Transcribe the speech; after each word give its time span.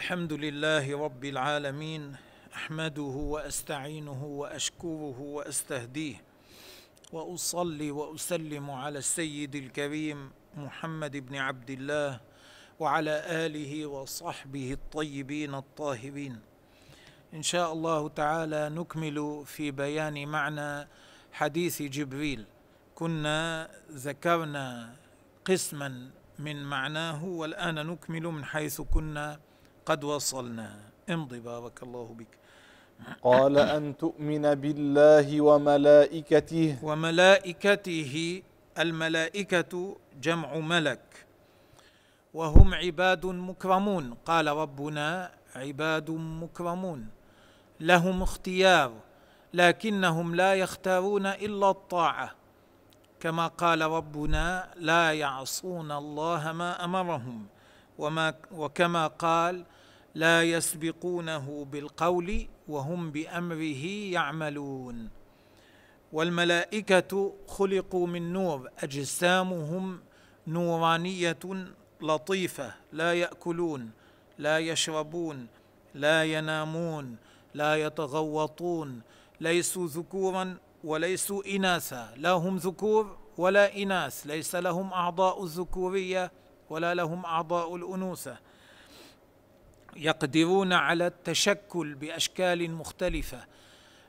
الحمد 0.00 0.32
لله 0.32 0.98
رب 1.04 1.24
العالمين 1.24 2.16
أحمده 2.54 3.16
وأستعينه 3.34 4.24
وأشكره 4.24 5.18
وأستهديه 5.20 6.16
وأصلي 7.12 7.90
وأسلم 7.90 8.70
على 8.70 8.98
السيد 8.98 9.54
الكريم 9.54 10.30
محمد 10.56 11.16
بن 11.16 11.36
عبد 11.36 11.70
الله 11.70 12.20
وعلى 12.80 13.14
آله 13.44 13.86
وصحبه 13.86 14.72
الطيبين 14.72 15.54
الطاهرين. 15.54 16.40
إن 17.34 17.42
شاء 17.42 17.72
الله 17.72 18.08
تعالى 18.08 18.68
نكمل 18.68 19.44
في 19.46 19.70
بيان 19.70 20.28
معنى 20.28 20.88
حديث 21.32 21.82
جبريل. 21.82 22.44
كنا 22.94 23.68
ذكرنا 23.92 24.96
قسما 25.44 26.10
من 26.38 26.64
معناه 26.64 27.24
والآن 27.24 27.86
نكمل 27.86 28.22
من 28.22 28.44
حيث 28.44 28.80
كنا 28.80 29.40
قد 29.90 30.04
وصلنا. 30.04 30.70
امضي 31.10 31.40
بارك 31.40 31.82
الله 31.82 32.14
بك. 32.18 32.32
قال 33.22 33.58
أن 33.58 33.96
تؤمن 33.96 34.54
بالله 34.54 35.40
وملائكته. 35.40 36.78
وملائكته 36.82 38.42
الملائكة 38.78 39.96
جمع 40.22 40.54
ملك. 40.54 41.26
وهم 42.34 42.74
عباد 42.74 43.26
مكرمون. 43.26 44.14
قال 44.14 44.46
ربنا 44.46 45.30
عباد 45.56 46.10
مكرمون. 46.10 47.08
لهم 47.80 48.22
اختيار 48.22 48.92
لكنهم 49.54 50.34
لا 50.34 50.54
يختارون 50.54 51.26
إلا 51.26 51.70
الطاعة. 51.70 52.30
كما 53.20 53.46
قال 53.46 53.82
ربنا 53.82 54.70
لا 54.76 55.12
يعصون 55.12 55.92
الله 55.92 56.52
ما 56.52 56.84
أمرهم. 56.84 57.46
وما 57.98 58.34
وكما 58.52 59.06
قال 59.06 59.64
لا 60.14 60.42
يسبقونه 60.42 61.66
بالقول 61.72 62.48
وهم 62.68 63.10
بأمره 63.10 63.86
يعملون. 63.86 65.10
والملائكة 66.12 67.32
خلقوا 67.46 68.06
من 68.06 68.32
نور 68.32 68.68
أجسامهم 68.78 70.00
نورانية 70.46 71.38
لطيفة 72.00 72.74
لا 72.92 73.14
يأكلون 73.14 73.90
لا 74.38 74.58
يشربون 74.58 75.46
لا 75.94 76.24
ينامون 76.24 77.16
لا 77.54 77.76
يتغوطون 77.76 79.00
ليسوا 79.40 79.86
ذكورا 79.86 80.56
وليسوا 80.84 81.56
إناثا. 81.56 82.14
لا 82.16 82.30
هم 82.30 82.56
ذكور 82.56 83.16
ولا 83.38 83.76
إناث 83.76 84.26
ليس 84.26 84.54
لهم 84.54 84.92
أعضاء 84.92 85.44
الذكورية 85.44 86.32
ولا 86.70 86.94
لهم 86.94 87.24
أعضاء 87.24 87.76
الأنوثة. 87.76 88.38
يقدرون 89.96 90.72
على 90.72 91.06
التشكل 91.06 91.94
بأشكال 91.94 92.70
مختلفة 92.70 93.44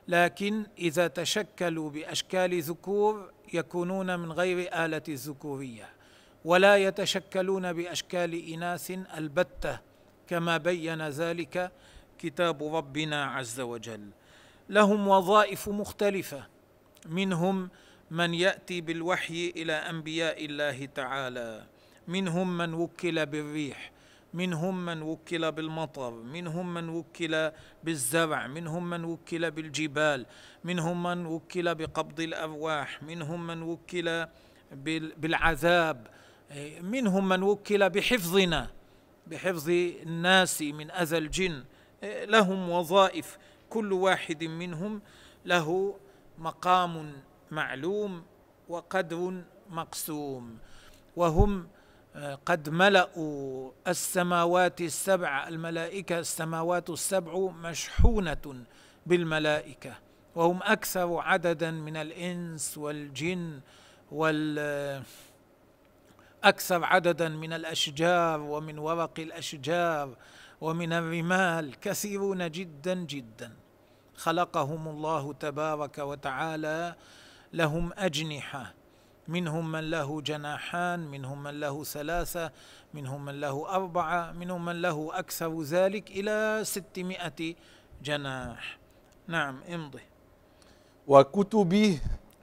لكن 0.08 0.66
إذا 0.78 1.08
تشكلوا 1.08 1.90
بأشكال 1.90 2.62
ذكور 2.62 3.32
يكونون 3.52 4.18
من 4.18 4.32
غير 4.32 4.84
آلة 4.84 5.02
الذكورية 5.08 5.88
ولا 6.44 6.76
يتشكلون 6.76 7.72
بأشكال 7.72 8.52
إناث 8.52 8.90
البتة 8.90 9.78
كما 10.28 10.56
بين 10.56 11.08
ذلك 11.08 11.72
كتاب 12.18 12.74
ربنا 12.74 13.24
عز 13.24 13.60
وجل. 13.60 14.10
لهم 14.68 15.08
وظائف 15.08 15.68
مختلفة 15.68 16.46
منهم 17.06 17.70
من 18.10 18.34
يأتي 18.34 18.80
بالوحي 18.80 19.52
إلى 19.56 19.72
أنبياء 19.72 20.44
الله 20.44 20.86
تعالى 20.86 21.66
منهم 22.08 22.58
من 22.58 22.74
وكل 22.74 23.26
بالريح 23.26 23.91
منهم 24.34 24.84
من 24.84 25.02
وكل 25.02 25.52
بالمطر 25.52 26.10
منهم 26.10 26.74
من 26.74 26.88
وكل 26.88 27.50
بالزرع 27.84 28.46
منهم 28.46 28.90
من 28.90 29.04
وكل 29.04 29.50
بالجبال 29.50 30.26
منهم 30.64 31.02
من 31.02 31.26
وكل 31.26 31.74
بقبض 31.74 32.20
الأرواح 32.20 33.02
منهم 33.02 33.46
من 33.46 33.62
وكل 33.62 34.26
بالعذاب 35.16 36.06
منهم 36.80 37.28
من 37.28 37.42
وكل 37.42 37.90
بحفظنا 37.90 38.70
بحفظ 39.26 39.70
الناس 39.70 40.62
من 40.62 40.90
أذى 40.90 41.18
الجن 41.18 41.64
لهم 42.04 42.70
وظائف 42.70 43.38
كل 43.70 43.92
واحد 43.92 44.44
منهم 44.44 45.00
له 45.44 45.96
مقام 46.38 47.12
معلوم 47.50 48.22
وقدر 48.68 49.42
مقسوم 49.70 50.58
وهم 51.16 51.68
قد 52.46 52.68
ملأوا 52.68 53.70
السماوات 53.88 54.80
السبع 54.80 55.48
الملائكة 55.48 56.18
السماوات 56.18 56.90
السبع 56.90 57.38
مشحونة 57.38 58.64
بالملائكة 59.06 59.94
وهم 60.34 60.60
أكثر 60.62 61.18
عددا 61.18 61.70
من 61.70 61.96
الإنس 61.96 62.78
والجن 62.78 63.60
وال 64.12 65.02
أكثر 66.44 66.84
عددا 66.84 67.28
من 67.28 67.52
الأشجار 67.52 68.40
ومن 68.40 68.78
ورق 68.78 69.20
الأشجار 69.20 70.16
ومن 70.60 70.92
الرمال 70.92 71.80
كثيرون 71.80 72.50
جدا 72.50 72.94
جدا. 72.94 73.52
خلقهم 74.16 74.88
الله 74.88 75.32
تبارك 75.32 75.98
وتعالى 75.98 76.94
لهم 77.52 77.92
أجنحة. 77.96 78.74
منهم 79.28 79.72
من 79.72 79.90
له 79.90 80.20
جناحان 80.20 81.00
منهم 81.00 81.42
من 81.42 81.60
له 81.60 81.84
ثلاثة 81.84 82.52
منهم 82.94 83.24
من 83.24 83.40
له 83.40 83.68
أربعة 83.68 84.32
منهم 84.32 84.64
من 84.64 84.82
له 84.82 85.10
أكثر 85.12 85.62
ذلك 85.62 86.10
إلى 86.10 86.60
ستمائة 86.64 87.54
جناح. 88.02 88.78
نعم 89.28 89.60
امضي. 89.68 90.02
وكتبه 91.06 92.00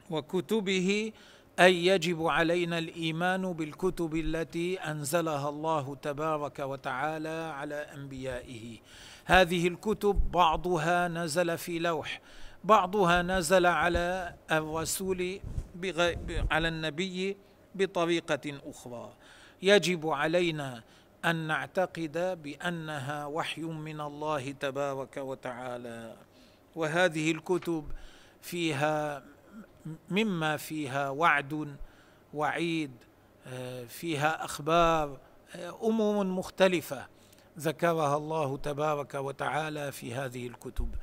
وكتبه 0.09 1.11
أي 1.59 1.85
يجب 1.85 2.27
علينا 2.27 2.77
الإيمان 2.77 3.53
بالكتب 3.53 4.15
التي 4.15 4.79
أنزلها 4.79 5.49
الله 5.49 5.95
تبارك 5.95 6.59
وتعالى 6.59 7.53
على 7.55 7.75
أنبيائه. 7.75 8.77
هذه 9.25 9.67
الكتب 9.67 10.31
بعضها 10.31 11.07
نزل 11.07 11.57
في 11.57 11.79
لوح. 11.79 12.21
بعضها 12.63 13.21
نزل 13.21 13.65
على 13.65 14.35
الرسول 14.51 15.39
على 16.51 16.67
النبي 16.67 17.37
بطريقة 17.75 18.59
أخرى. 18.65 19.13
يجب 19.61 20.07
علينا 20.09 20.83
أن 21.25 21.35
نعتقد 21.35 22.39
بأنها 22.43 23.25
وحي 23.25 23.61
من 23.61 24.01
الله 24.01 24.51
تبارك 24.51 25.17
وتعالى. 25.17 26.15
وهذه 26.75 27.31
الكتب 27.31 27.91
فيها 28.41 29.23
مما 30.09 30.57
فيها 30.57 31.09
وعد 31.09 31.75
وعيد 32.33 32.91
فيها 33.87 34.45
أخبار 34.45 35.17
أمور 35.83 36.25
مختلفة 36.25 37.07
ذكرها 37.59 38.17
الله 38.17 38.57
تبارك 38.57 39.13
وتعالى 39.15 39.91
في 39.91 40.13
هذه 40.13 40.47
الكتب. 40.47 40.95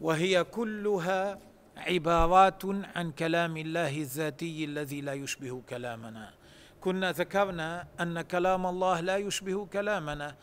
وهي 0.00 0.44
كلها 0.44 1.38
عبارات 1.76 2.62
عن 2.96 3.10
كلام 3.12 3.56
الله 3.56 3.96
الذاتي 3.96 4.64
الذي 4.64 5.00
لا 5.00 5.12
يشبه 5.12 5.62
كلامنا. 5.68 6.30
كنا 6.80 7.12
ذكرنا 7.12 7.86
أن 8.00 8.20
كلام 8.20 8.66
الله 8.66 9.00
لا 9.00 9.16
يشبه 9.16 9.66
كلامنا. 9.66 10.34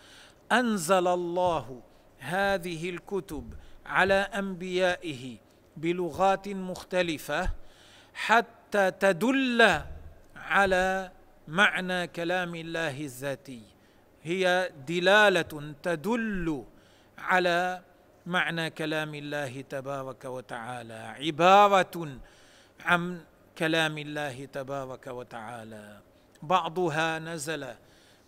أنزل 0.52 1.08
الله 1.08 1.82
هذه 2.20 2.90
الكتب 2.90 3.54
على 3.86 4.14
أنبيائه 4.14 5.38
بلغات 5.78 6.48
مختلفة 6.48 7.50
حتى 8.14 8.92
تدل 8.92 9.82
على 10.36 11.12
معنى 11.48 12.08
كلام 12.08 12.56
الله 12.56 13.02
الذاتي. 13.02 13.62
هي 14.24 14.72
دلالة 14.88 15.74
تدل 15.84 16.64
على 17.18 17.82
معنى 18.26 18.70
كلام 18.70 19.16
الله 19.16 19.62
تبارك 19.62 20.26
وتعالى. 20.26 20.94
عبارة 20.94 22.18
عن 22.86 23.22
كلام 23.58 23.98
الله 23.98 24.46
تبارك 24.46 25.08
وتعالى. 25.08 26.00
بعضها 26.42 27.20
نزل 27.20 27.68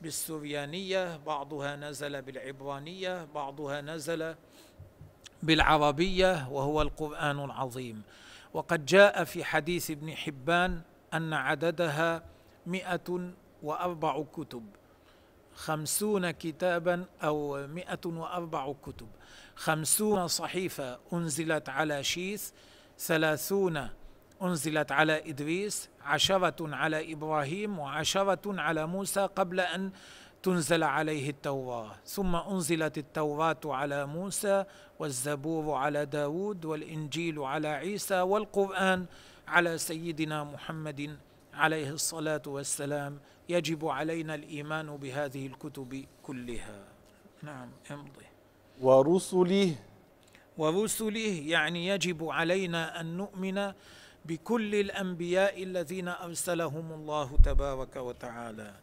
بالسريانية 0.01 1.17
بعضها 1.17 1.75
نزل 1.75 2.21
بالعبرانية 2.21 3.25
بعضها 3.35 3.81
نزل 3.81 4.35
بالعربية 5.43 6.47
وهو 6.51 6.81
القرآن 6.81 7.39
العظيم. 7.39 8.01
وقد 8.53 8.85
جاء 8.85 9.23
في 9.23 9.43
حديث 9.43 9.91
ابن 9.91 10.15
حبان 10.15 10.81
أن 11.13 11.33
عددها 11.33 12.23
مئة 12.65 13.31
وأربع 13.63 14.23
كتب 14.33 14.63
خمسون 15.55 16.31
كتابا 16.31 17.05
أو 17.23 17.67
مئة 17.67 18.05
وأربع 18.05 18.73
كتب. 18.85 19.07
خمسون 19.57 20.27
صحيفة 20.27 20.99
أنزلت 21.13 21.69
على 21.69 22.03
شيث 22.03 22.51
ثلاثون 22.99 23.89
أنزلت 24.41 24.91
على 24.91 25.29
إدريس 25.29 25.89
عشرة 26.01 26.75
على 26.75 27.13
إبراهيم 27.13 27.79
وعشرة 27.79 28.61
على 28.61 28.87
موسى 28.87 29.21
قبل 29.35 29.59
أن 29.59 29.91
تنزل 30.43 30.83
عليه 30.83 31.29
التوراة. 31.29 31.91
ثم 32.05 32.35
أنزلت 32.35 32.97
التوراة 32.97 33.59
على 33.65 34.05
موسى 34.05 34.65
والزبور 34.99 35.75
على 35.75 36.05
داود 36.05 36.65
والإنجيل 36.65 37.39
على 37.39 37.67
عيسى 37.67 38.21
والقرآن 38.21 39.05
على 39.47 39.77
سيدنا 39.77 40.43
محمد 40.43 41.17
عليه 41.53 41.89
الصلاة 41.89 42.41
والسلام. 42.47 43.19
يجب 43.49 43.85
علينا 43.87 44.35
الإيمان 44.35 44.97
بهذه 44.97 45.47
الكتب 45.47 46.05
كلها. 46.23 46.85
نعم 47.43 47.69
امضي. 47.91 48.26
ورسله. 48.81 49.75
ورسله 50.57 51.43
يعني 51.45 51.87
يجب 51.87 52.29
علينا 52.29 53.01
أن 53.01 53.17
نؤمن 53.17 53.73
بكل 54.25 54.75
الأنبياء 54.75 55.63
الذين 55.63 56.07
أرسلهم 56.07 56.91
الله 56.93 57.37
تبارك 57.43 57.95
وتعالى. 57.95 58.73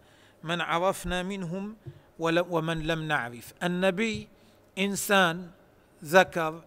من 0.43 0.61
عرفنا 0.61 1.23
منهم 1.23 1.77
ومن 2.19 2.87
لم 2.87 3.09
نعرف. 3.09 3.55
النبي 3.63 4.29
إنسان 4.79 5.51
ذكر 6.05 6.63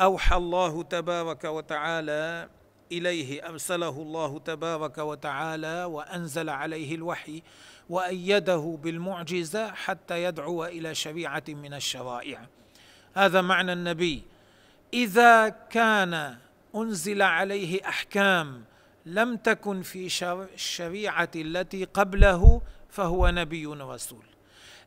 أوحى 0.00 0.36
الله 0.36 0.82
تبارك 0.82 1.44
وتعالى 1.44 2.48
إليه 2.92 3.48
أرسله 3.48 3.96
الله 4.02 4.38
تبارك 4.38 4.98
وتعالى 4.98 5.84
وأنزل 5.84 6.48
عليه 6.50 6.94
الوحي. 6.94 7.42
وأيده 7.90 8.78
بالمعجزة 8.82 9.72
حتى 9.72 10.24
يدعو 10.24 10.64
إلى 10.64 10.94
شريعة 10.94 11.44
من 11.48 11.74
الشرائع. 11.74 12.46
هذا 13.14 13.40
معنى 13.40 13.72
النبي. 13.72 14.22
إذا 14.94 15.48
كان 15.48 16.36
أنزل 16.74 17.22
عليه 17.22 17.88
أحكام 17.88 18.64
لم 19.06 19.36
تكن 19.36 19.82
في 19.82 20.08
الشريعة 20.54 21.30
التي 21.36 21.84
قبله 21.84 22.62
فهو 22.88 23.28
نبي 23.28 23.66
رسول 23.66 24.24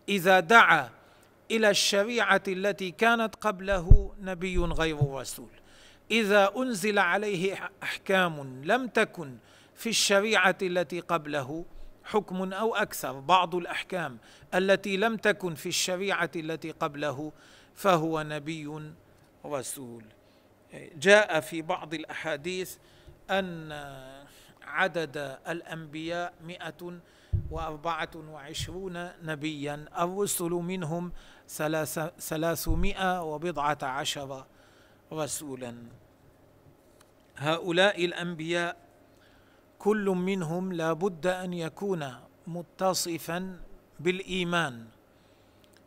إذا 0.10 0.40
دعا 0.40 0.90
إلى 1.52 1.70
الشريعة 1.70 2.44
التي 2.48 2.92
كانت 2.92 3.36
قبله 3.36 4.14
نبي 4.22 4.58
غير 4.58 4.98
رسول 5.12 5.50
إذا 6.12 6.52
أنزل 6.58 7.00
عليه 7.00 7.72
أحكام 7.84 8.62
لم 8.64 8.88
تكن 8.88 9.38
في 9.76 9.90
الشريعة 9.90 10.58
التي 10.62 11.00
قبله 11.00 11.66
حكم 12.08 12.54
أو 12.54 12.76
أكثر 12.76 13.20
بعض 13.20 13.56
الأحكام 13.56 14.18
التي 14.56 14.98
لم 14.98 15.18
تكن 15.18 15.56
في 15.56 15.70
الشريعة 15.70 16.32
التي 16.36 16.72
قبله 16.72 17.32
فهو 17.76 18.22
نبي 18.22 18.92
رسول. 19.46 20.04
جاء 20.96 21.40
في 21.40 21.62
بعض 21.62 21.94
الأحاديث 21.94 22.78
أن 23.30 23.72
عدد 24.64 25.38
الأنبياء 25.48 26.34
مئة 26.44 27.00
وأربعة 27.52 28.10
وعشرون 28.16 29.10
نبيا 29.24 29.86
الرسل 30.00 30.50
منهم 30.50 31.12
ثلاثمائة 32.20 33.24
وبضعة 33.24 33.78
عشر 33.84 34.46
رسولا. 35.14 35.76
هؤلاء 37.38 38.06
الأنبياء 38.06 38.87
كل 39.80 40.06
منهم 40.06 40.74
لا 40.74 40.94
بد 40.94 41.28
أن 41.28 41.54
يكون 41.54 42.14
متصفا 42.48 43.60
بالإيمان 44.00 44.86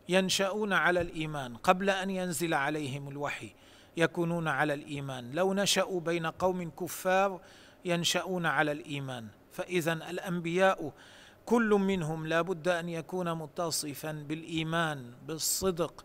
ينشأون 0.08 0.72
على 0.72 1.00
الإيمان 1.00 1.56
قبل 1.56 1.90
أن 1.90 2.10
ينزل 2.10 2.54
عليهم 2.54 3.08
الوحي 3.08 3.52
يكونون 3.96 4.48
على 4.48 4.75
الإيمان. 4.75 5.31
لو 5.32 5.54
نشأوا 5.54 6.00
بين 6.00 6.26
قوم 6.26 6.70
كفار 6.70 7.40
ينشأون 7.84 8.46
على 8.46 8.72
الإيمان. 8.72 9.26
فإذا 9.52 9.92
الأنبياء 9.92 10.92
كل 11.46 11.69
منهم 11.70 12.26
لا 12.26 12.42
بد 12.42 12.69
أن 12.69 12.88
يكون 12.88 13.34
متصفا 13.34 14.12
بالإيمان 14.12 15.12
بالصدق 15.26 16.04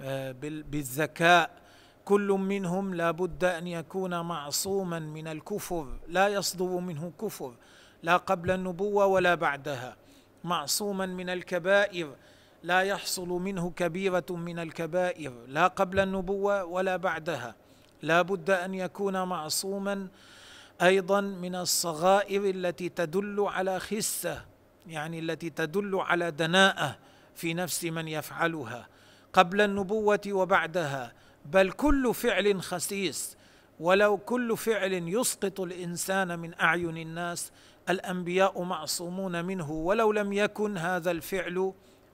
آه، 0.00 0.32
بالذكاء. 0.42 1.63
كل 2.04 2.28
منهم 2.28 2.94
لا 2.94 3.10
بد 3.10 3.44
أن 3.44 3.66
يكون 3.66 4.20
معصوما 4.20 4.98
من 4.98 5.28
الكفر 5.28 5.86
لا 6.08 6.28
يصدر 6.28 6.66
منه 6.66 7.12
كفر 7.20 7.54
لا 8.02 8.16
قبل 8.16 8.50
النبوة 8.50 9.06
ولا 9.06 9.34
بعدها. 9.34 9.96
معصوما 10.44 11.06
من 11.06 11.30
الكبائر 11.30 12.14
لا 12.62 12.80
يحصل 12.80 13.28
منه 13.28 13.70
كبيرة 13.76 14.26
من 14.30 14.58
الكبائر 14.58 15.32
لا 15.48 15.66
قبل 15.66 16.00
النبوة 16.00 16.64
ولا 16.64 16.96
بعدها. 16.96 17.54
لا 18.02 18.22
بد 18.22 18.50
أن 18.50 18.74
يكون 18.74 19.22
معصوما 19.22 20.08
أيضا 20.82 21.20
من 21.20 21.54
الصغائر 21.54 22.50
التي 22.50 22.88
تدل 22.88 23.40
على 23.40 23.80
خسة 23.80 24.44
يعني 24.86 25.18
التي 25.18 25.50
تدل 25.50 25.96
على 26.00 26.30
دناءة 26.30 26.98
في 27.34 27.54
نفس 27.54 27.84
من 27.84 28.08
يفعلها. 28.08 28.88
قبل 29.32 29.60
النبوة 29.60 30.20
وبعدها. 30.28 31.12
بل 31.44 31.70
كل 31.72 32.14
فعل 32.14 32.62
خسيس 32.62 33.36
ولو 33.80 34.16
كل 34.16 34.56
فعل 34.56 34.92
يسقط 34.92 35.60
الإنسان 35.60 36.38
من 36.38 36.60
أعين 36.60 36.96
الناس 36.96 37.52
الأنبياء 37.88 38.62
معصومون 38.62 39.44
منه 39.44 39.70
ولو 39.70 40.12
لم 40.12 40.32
يكن 40.32 40.78
هذا 40.78 41.10
الفعل 41.10 41.72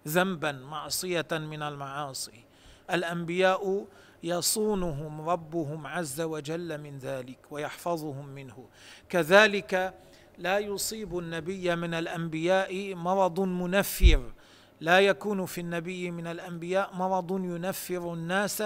ذنبا 0.08 0.52
معصية 0.52 1.26
من 1.32 1.62
المعاصي. 1.62 2.44
الأنبياء 2.90 3.86
يصونهم 4.22 5.28
ربهم 5.28 5.86
عز 5.86 6.20
وجل 6.20 6.78
من 6.78 6.98
ذلك 6.98 7.38
ويحفظهم 7.50 8.26
منه. 8.26 8.68
كذلك 9.08 9.94
لا 10.38 10.58
يصيب 10.58 11.18
النبي 11.18 11.76
من 11.76 11.94
الأنبياء 11.94 12.94
مرض 12.94 13.40
منفر 13.40 14.32
لا 14.80 15.00
يكون 15.00 15.46
في 15.46 15.60
النبي 15.60 16.10
من 16.10 16.26
الأنبياء 16.26 16.94
مرض 16.94 17.30
ينفر 17.30 18.12
الناس 18.12 18.62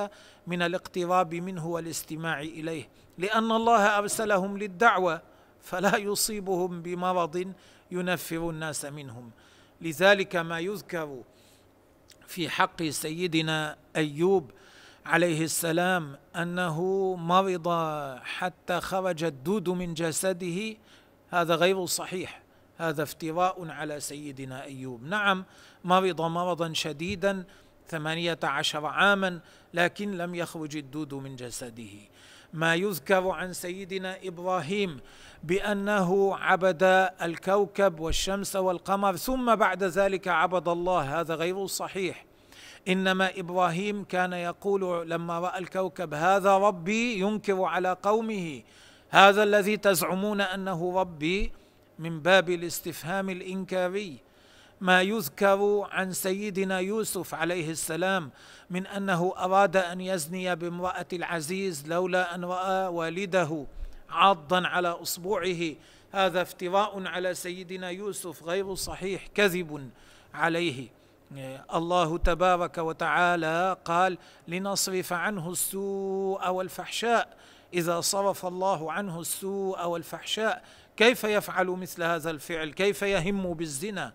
من 0.47 0.63
الاقتراب 0.63 1.35
منه 1.35 1.67
والاستماع 1.67 2.41
إليه. 2.41 2.89
لأن 3.19 3.53
الله 3.53 3.99
أرسلهم 3.99 4.59
للدعوة 4.59 5.23
فلا 5.61 5.97
يصيبهم 5.97 6.83
بمرض 6.83 7.53
ينفر 7.91 8.51
الناس 8.51 8.85
منهم. 8.85 9.31
لذلك 9.81 10.37
ما 10.37 10.59
يذكر 10.61 11.23
في 12.27 12.49
حق 12.49 12.83
سيدنا 12.83 13.77
أيوب 13.97 14.51
عليه 15.07 15.45
السلام 15.45 16.17
أنه 16.37 16.81
مرض 17.17 17.69
حتى 18.23 18.81
خرج 18.81 19.25
الدود 19.25 19.69
من 19.69 19.95
جسده. 19.95 20.77
هذا 21.31 21.55
غير 21.55 21.87
صحيح. 21.87 22.43
هذا 22.79 23.03
افتراء 23.03 23.69
على 23.69 24.01
سيدنا 24.01 24.63
أيوب. 24.65 25.03
نعم 25.03 25.45
مرض 25.85 26.21
مرضا 26.21 26.73
شديدا 26.73 27.45
ثمانية 27.89 28.39
عشر 28.43 28.87
عاما 28.87 29.41
لكن 29.75 30.17
لم 30.17 30.35
يخرج 30.35 30.77
الدود 30.77 31.15
من 31.15 31.37
جسده. 31.37 31.95
ما 32.53 32.75
يذكر 32.75 33.29
عن 33.29 33.53
سيدنا 33.53 34.17
إبراهيم 34.25 35.01
بأنه 35.45 36.37
عبد 36.37 36.83
الكوكب 37.23 38.01
والشمس 38.01 38.57
والقمر 38.57 39.17
ثم 39.17 39.55
بعد 39.55 39.83
ذلك 39.83 40.29
عبد 40.29 40.69
الله. 40.69 41.21
هذا 41.21 41.35
غير 41.35 41.67
صحيح. 41.67 42.25
إنما 42.89 43.31
إبراهيم 43.39 44.05
كان 44.05 44.33
يقول 44.33 45.11
لما 45.11 45.39
رأى 45.39 45.59
الكوكب 45.59 46.15
هذا 46.15 46.59
ربي 46.59 47.19
ينكر 47.19 47.63
على 47.63 47.97
قومه. 48.03 48.63
هذا 49.11 49.43
الذي 49.43 49.77
تزعمون 49.77 50.41
أنه 50.41 51.01
ربي. 51.01 51.53
من 51.99 52.21
باب 52.21 52.51
الاستفهام 52.51 53.31
الإنكاري. 53.31 54.19
ما 54.81 55.03
يذكر 55.03 55.89
عن 55.91 56.13
سيدنا 56.13 56.79
يوسف 56.79 57.35
عليه 57.35 57.71
السلام 57.71 58.31
من 58.71 58.87
أنه 58.87 59.35
أراد 59.37 59.77
أن 59.77 60.01
يزني 60.01 60.57
بامرأة 60.57 61.07
العزيز 61.13 61.89
لولا 61.89 62.35
أن 62.35 62.45
رأى 62.45 62.87
والده 62.87 63.67
عاضا 64.11 64.67
على 64.67 64.89
أصبعه. 64.89 65.75
هذا 66.13 66.43
افتراء 66.43 67.07
على 67.07 67.35
سيدنا 67.35 67.91
يوسف 67.91 68.43
غير 68.43 68.75
صحيح 68.75 69.27
كذب 69.27 69.91
عليه. 70.35 70.89
الله 71.75 72.19
تبارك 72.19 72.79
وتعالى 72.79 73.77
قال 73.85 74.19
لنصرف 74.49 75.13
عنه 75.13 75.51
السوء 75.51 76.51
والفحشاء. 76.51 77.37
إذا 77.75 78.01
صرف 78.01 78.47
الله 78.47 78.93
عنه 78.93 79.21
السوء 79.21 79.87
والفحشاء 79.87 80.65
كيف 80.97 81.25
يفعل 81.25 81.67
مثل 81.67 82.03
هذا 82.03 82.31
الفعل؟ 82.31 82.73
كيف 82.73 83.03
يهم 83.03 83.55
بالزنا؟ 83.55 84.13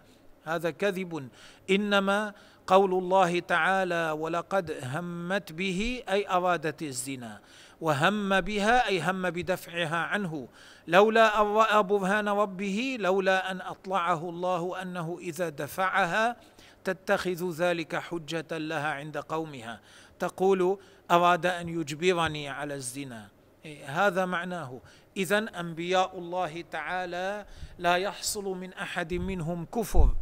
هذا 0.55 0.69
كذب. 0.69 1.29
إنما 1.69 2.33
قول 2.67 2.93
الله 2.93 3.39
تعالى 3.39 4.11
ولقد 4.11 4.77
همت 4.83 5.51
به 5.51 6.03
أي 6.09 6.29
أرادت 6.29 6.81
الزنا 6.81 7.39
وهم 7.81 8.41
بها 8.41 8.87
أي 8.87 9.01
هم 9.01 9.29
بدفعها 9.29 9.97
عنه. 9.97 10.47
لولا 10.87 11.41
أن 11.41 11.47
رأى 11.47 11.83
برهان 11.83 12.29
ربه 12.29 12.97
لولا 12.99 13.51
أن 13.51 13.61
أطلعه 13.61 14.29
الله 14.29 14.81
أنه 14.81 15.17
إذا 15.21 15.49
دفعها 15.49 16.35
تتخذ 16.83 17.51
ذلك 17.51 17.95
حجة 17.95 18.57
لها 18.57 18.87
عند 18.87 19.17
قومها. 19.17 19.79
تقول 20.19 20.77
أراد 21.11 21.45
أن 21.45 21.69
يجبرني 21.69 22.49
على 22.49 22.73
الزنا. 22.73 23.38
هذا 23.85 24.25
معناه. 24.25 24.81
اذا 25.17 25.59
أنبياء 25.59 26.17
الله 26.17 26.63
تعالى 26.71 27.45
لا 27.79 27.95
يحصل 27.95 28.43
من 28.43 28.73
أحد 28.73 29.13
منهم 29.13 29.65
كفر 29.65 30.15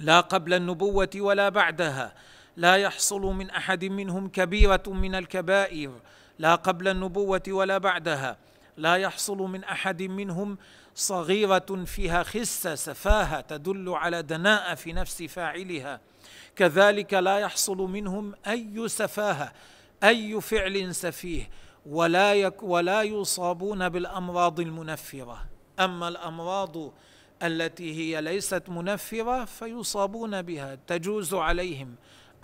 لا 0.00 0.20
قبل 0.20 0.54
النبوة 0.54 1.10
ولا 1.16 1.48
بعدها. 1.48 2.14
لا 2.56 2.76
يحصل 2.76 3.20
من 3.20 3.50
أحد 3.50 3.84
منهم 3.84 4.28
كبيرة 4.28 4.82
من 4.86 5.14
الكبائر 5.14 5.92
لا 6.38 6.54
قبل 6.54 6.88
النبوة 6.88 7.42
ولا 7.48 7.78
بعدها. 7.78 8.36
لا 8.76 8.96
يحصل 8.96 9.36
من 9.36 9.64
أحد 9.64 10.02
منهم 10.02 10.58
صغيرة 10.94 11.84
فيها 11.86 12.22
خسه 12.22 12.74
سفاهة 12.74 13.40
تدل 13.40 13.88
على 13.88 14.22
دناءة 14.22 14.74
في 14.74 14.92
نفس 14.92 15.22
فاعلها. 15.22 16.00
كذلك 16.56 17.14
لا 17.14 17.38
يحصل 17.38 17.76
منهم 17.76 18.34
أي 18.46 18.88
سفاهة 18.88 19.52
أي 20.04 20.40
فعل 20.40 20.94
سفيه. 20.94 21.50
ولا 21.88 22.34
يك 22.34 22.62
ولا 22.62 23.02
يصابون 23.02 23.88
بالأمراض 23.88 24.60
المنفرة. 24.60 25.46
أما 25.80 26.08
الأمراض 26.08 26.76
التي 27.42 27.94
هي 27.94 28.20
ليست 28.20 28.62
منفرة 28.68 29.44
فيصابون 29.44 30.42
بها. 30.42 30.78
تجوز 30.86 31.34
عليهم. 31.34 31.94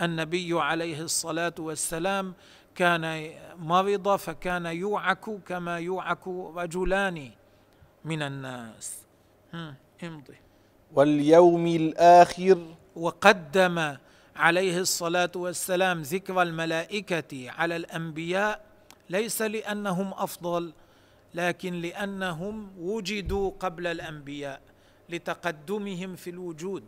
النبي 0.01 0.61
عليه 0.61 1.01
الصلاة 1.01 1.53
والسلام 1.59 2.33
كان 2.75 3.31
مرض 3.59 4.15
فكان 4.15 4.65
يوعك 4.65 5.25
كما 5.47 5.79
يوعك 5.79 6.27
رجلان 6.27 7.31
من 8.05 8.21
الناس. 8.21 8.97
امضي. 10.03 10.37
واليوم 10.93 11.67
الآخر. 11.67 12.57
وقدم 12.95 13.97
عليه 14.35 14.79
الصلاة 14.79 15.31
والسلام 15.35 16.01
ذكر 16.01 16.41
الملائكة 16.41 17.51
على 17.51 17.75
الأنبياء 17.75 18.72
ليس 19.09 19.41
لأنهم 19.41 20.13
أفضل 20.13 20.73
لكن 21.33 21.81
لأنهم 21.81 22.71
وجدوا 22.79 23.51
قبل 23.59 23.87
الأنبياء 23.87 24.61
لتقدمهم 25.09 26.15
في 26.15 26.29
الوجود. 26.29 26.83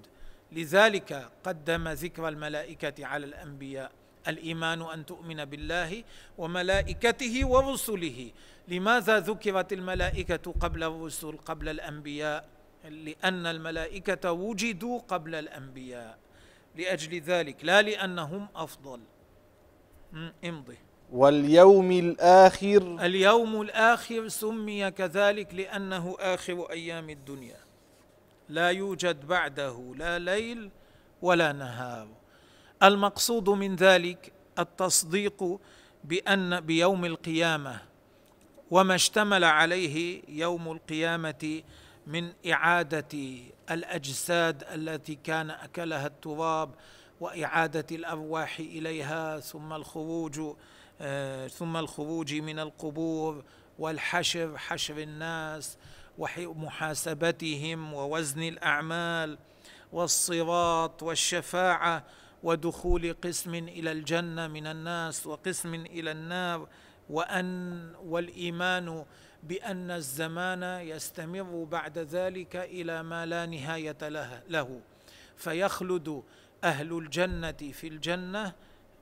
لذلك 0.51 1.29
قدم 1.43 1.87
ذكر 1.87 2.27
الملائكة 2.27 3.05
على 3.05 3.25
الأنبياء 3.25 3.91
الإيمان 4.27 4.81
أن 4.81 5.05
تؤمن 5.05 5.45
بالله 5.45 6.03
وملائكته 6.37 7.47
ورسله. 7.47 8.31
لماذا 8.67 9.19
ذكرت 9.19 9.73
الملائكة 9.73 10.51
قبل 10.59 10.83
الرسل 10.83 11.37
قبل 11.37 11.69
الأنبياء؟ 11.69 12.49
لأن 12.89 13.45
الملائكة 13.45 14.31
وجدوا 14.31 14.99
قبل 14.99 15.35
الأنبياء. 15.35 16.17
لأجل 16.75 17.21
ذلك 17.21 17.65
لا 17.65 17.81
لأنهم 17.81 18.47
أفضل. 18.55 18.99
امضي. 20.45 20.77
واليوم 21.11 21.91
الآخر. 21.91 22.97
اليوم 23.05 23.61
الآخر 23.61 24.27
سمي 24.27 24.91
كذلك 24.91 25.53
لأنه 25.53 26.15
آخر 26.19 26.71
أيام 26.71 27.09
الدنيا. 27.09 27.59
لا 28.49 28.69
يوجد 28.69 29.27
بعده 29.27 29.93
لا 29.97 30.19
ليل 30.19 30.69
ولا 31.21 31.51
نهار. 31.51 32.07
المقصود 32.83 33.49
من 33.49 33.75
ذلك 33.75 34.33
التصديق 34.59 35.59
بأن 36.03 36.59
بيوم 36.59 37.05
القيامة 37.05 37.81
وما 38.71 38.95
اشتمل 38.95 39.43
عليه 39.43 40.21
يوم 40.27 40.71
القيامة 40.71 41.61
من 42.07 42.33
إعادة 42.51 43.37
الأجساد 43.71 44.63
التي 44.73 45.15
كان 45.15 45.49
أكلها 45.49 46.07
التراب 46.07 46.69
وإعادة 47.21 47.85
الأرواح 47.95 48.59
إليها 48.59 49.39
ثم 49.39 49.73
الخروج 49.73 50.55
ثم 51.49 51.77
الخروج 51.77 52.33
من 52.33 52.59
القبور 52.59 53.43
والحشر 53.79 54.57
حشر 54.57 54.97
الناس 54.97 55.77
ومحاسبتهم 56.17 57.93
ووزن 57.93 58.43
الأعمال 58.43 59.37
والصراط 59.91 61.03
والشفاعة 61.03 62.03
ودخول 62.43 63.15
قسم 63.23 63.55
إلى 63.55 63.91
الجنة 63.91 64.47
من 64.47 64.67
الناس 64.67 65.27
وقسم 65.27 65.73
إلى 65.75 66.11
النار 66.11 66.67
وان 67.09 67.91
والإيمان 67.95 69.05
بأن 69.43 69.91
الزمان 69.91 70.63
يستمر 70.63 71.63
بعد 71.63 71.97
ذلك 71.97 72.55
إلى 72.55 73.03
ما 73.03 73.25
لا 73.25 73.45
نهاية 73.45 74.09
له. 74.49 74.81
فيخلد 75.37 76.23
أهل 76.63 76.97
الجنة 76.97 77.51
في 77.51 77.87
الجنة 77.87 78.53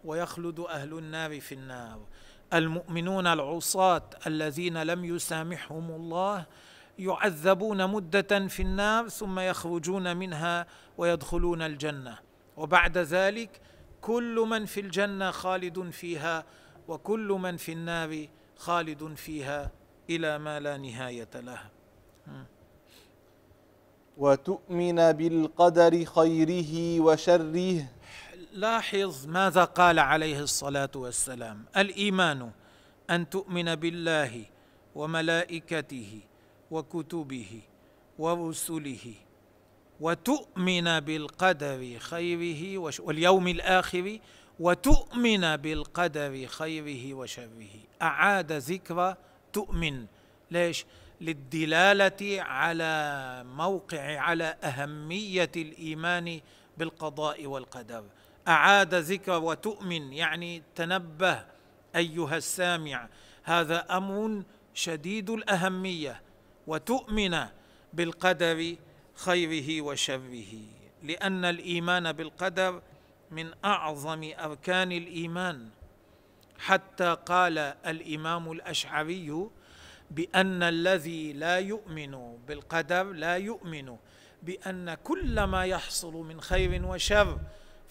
ويخلد 0.06 0.60
أهل 0.60 0.98
النار 0.98 1.40
في 1.40 1.56
النار. 1.56 2.00
المؤمنون 2.54 3.28
العصاة 3.28 4.10
الذين 4.28 4.84
لم 4.84 5.06
يسامحهم 5.06 5.92
الله 5.92 6.46
يعذبون 7.00 7.88
مدة 7.88 8.48
في 8.48 8.62
النار 8.62 9.10
ثم 9.10 9.40
يخرجون 9.40 10.18
منها 10.18 10.68
ويدخلون 10.98 11.62
الجنة. 11.62 12.18
وبعد 12.58 12.98
ذلك 12.98 13.62
كل 14.02 14.46
من 14.50 14.66
في 14.66 14.80
الجنة 14.80 15.32
خالد 15.32 15.90
فيها 15.90 16.46
وكل 16.88 17.28
من 17.28 17.58
في 17.58 17.72
النار 17.72 18.28
خالد 18.58 19.14
فيها 19.14 19.72
إلى 20.10 20.40
ما 20.40 20.60
لا 20.60 20.78
نهاية 20.78 21.30
له. 21.36 21.60
وتؤمن 24.18 25.12
بالقدر 25.12 26.06
خيره 26.06 27.00
وشره 27.00 27.86
لاحظ 28.54 29.28
ماذا 29.28 29.64
قال 29.64 30.00
عليه 30.00 30.40
الصلاة 30.40 30.90
والسلام. 30.96 31.66
الإيمان 31.78 32.52
أن 33.10 33.30
تؤمن 33.30 33.76
بالله 33.76 34.46
وملائكته 34.96 36.20
وكتبه 36.72 37.62
ورسله 38.20 39.14
وتؤمن 40.00 41.00
بالقدر 41.00 42.00
خيره 42.00 42.78
وش 42.78 43.00
واليوم 43.00 43.48
الآخر 43.48 44.20
وتؤمن 44.60 45.58
بالقدر 45.58 46.48
خيره 46.48 47.14
وشره. 47.14 47.76
أعاد 48.02 48.52
ذكر 48.52 49.16
تؤمن. 49.54 50.06
ليش؟ 50.52 50.86
للدلالة 51.22 52.42
على 52.42 53.44
موقع 53.48 54.20
على 54.20 54.58
أهمية 54.64 55.52
الإيمان 55.56 56.42
بالقضاء 56.78 57.46
والقدر. 57.46 58.04
أعاد 58.48 58.96
ذكر 58.96 59.44
وتؤمن 59.44 60.14
يعني 60.14 60.64
تنبه 60.76 61.46
أيها 61.96 62.38
السامع 62.38 63.10
هذا 63.44 63.98
أمر 63.98 64.44
شديد 64.74 65.30
الأهمية 65.30 66.22
وتؤمن 66.68 67.38
بالقدر 67.94 68.76
خيره 69.16 69.82
وشره 69.82 70.54
لأن 71.04 71.46
الإيمان 71.46 72.12
بالقدر 72.12 72.82
من 73.32 73.52
أعظم 73.66 74.32
أركان 74.40 74.92
الإيمان. 74.92 75.70
حتى 76.60 77.18
قال 77.26 77.58
الإمام 77.58 78.52
الأشعري 78.52 79.50
بأن 80.12 80.64
الذي 80.64 81.34
لا 81.34 81.60
يؤمن 81.60 82.38
بالقدر 82.48 83.04
لا 83.04 83.38
يؤمن 83.38 83.98
بأن 84.44 84.94
كل 84.94 85.44
ما 85.44 85.66
يحصل 85.66 86.14
من 86.14 86.42
خير 86.42 86.86
وشر 86.86 87.40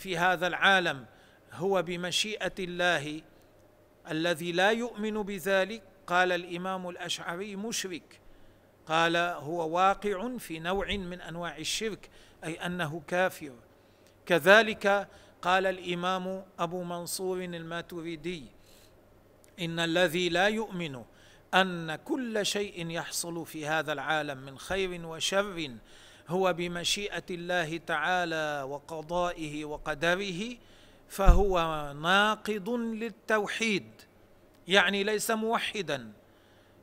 في 0.02 0.18
هذا 0.18 0.46
العالم 0.46 1.06
هو 1.52 1.82
بمشيئة 1.82 2.52
الله 2.58 3.22
الذي 4.10 4.52
لا 4.52 4.70
يؤمن 4.70 5.22
بذلك. 5.22 5.82
قال 6.06 6.32
الإمام 6.32 6.88
الأشعري 6.88 7.56
مشرك. 7.56 8.20
قال 8.86 9.16
هو 9.16 9.68
واقع 9.68 10.36
في 10.38 10.58
نوع 10.58 10.96
من 10.96 11.20
أنواع 11.20 11.58
الشرك 11.58 12.10
أي 12.44 12.54
أنه 12.66 13.02
كافر. 13.08 13.52
كذلك 14.26 15.08
قال 15.42 15.66
الإمام 15.66 16.44
أبو 16.58 16.82
منصور 16.82 17.44
الماتريدي 17.44 18.44
إن 19.60 19.78
الذي 19.78 20.28
لا 20.28 20.48
يؤمن 20.48 21.04
أن 21.54 21.94
كل 21.94 22.46
شيء 22.46 22.90
يحصل 22.90 23.46
في 23.46 23.66
هذا 23.66 23.92
العالم 23.92 24.38
من 24.38 24.58
خير 24.58 25.06
وشر 25.06 25.76
هو 26.32 26.52
بمشيئة 26.52 27.28
الله 27.30 27.76
تعالى 27.76 28.66
وقضائه 28.68 29.64
وقدره 29.64 30.56
فهو 31.08 31.54
ناقض 32.02 32.68
للتوحيد 32.70 33.86
يعني 34.68 35.04
ليس 35.04 35.30
موحدا 35.30 36.12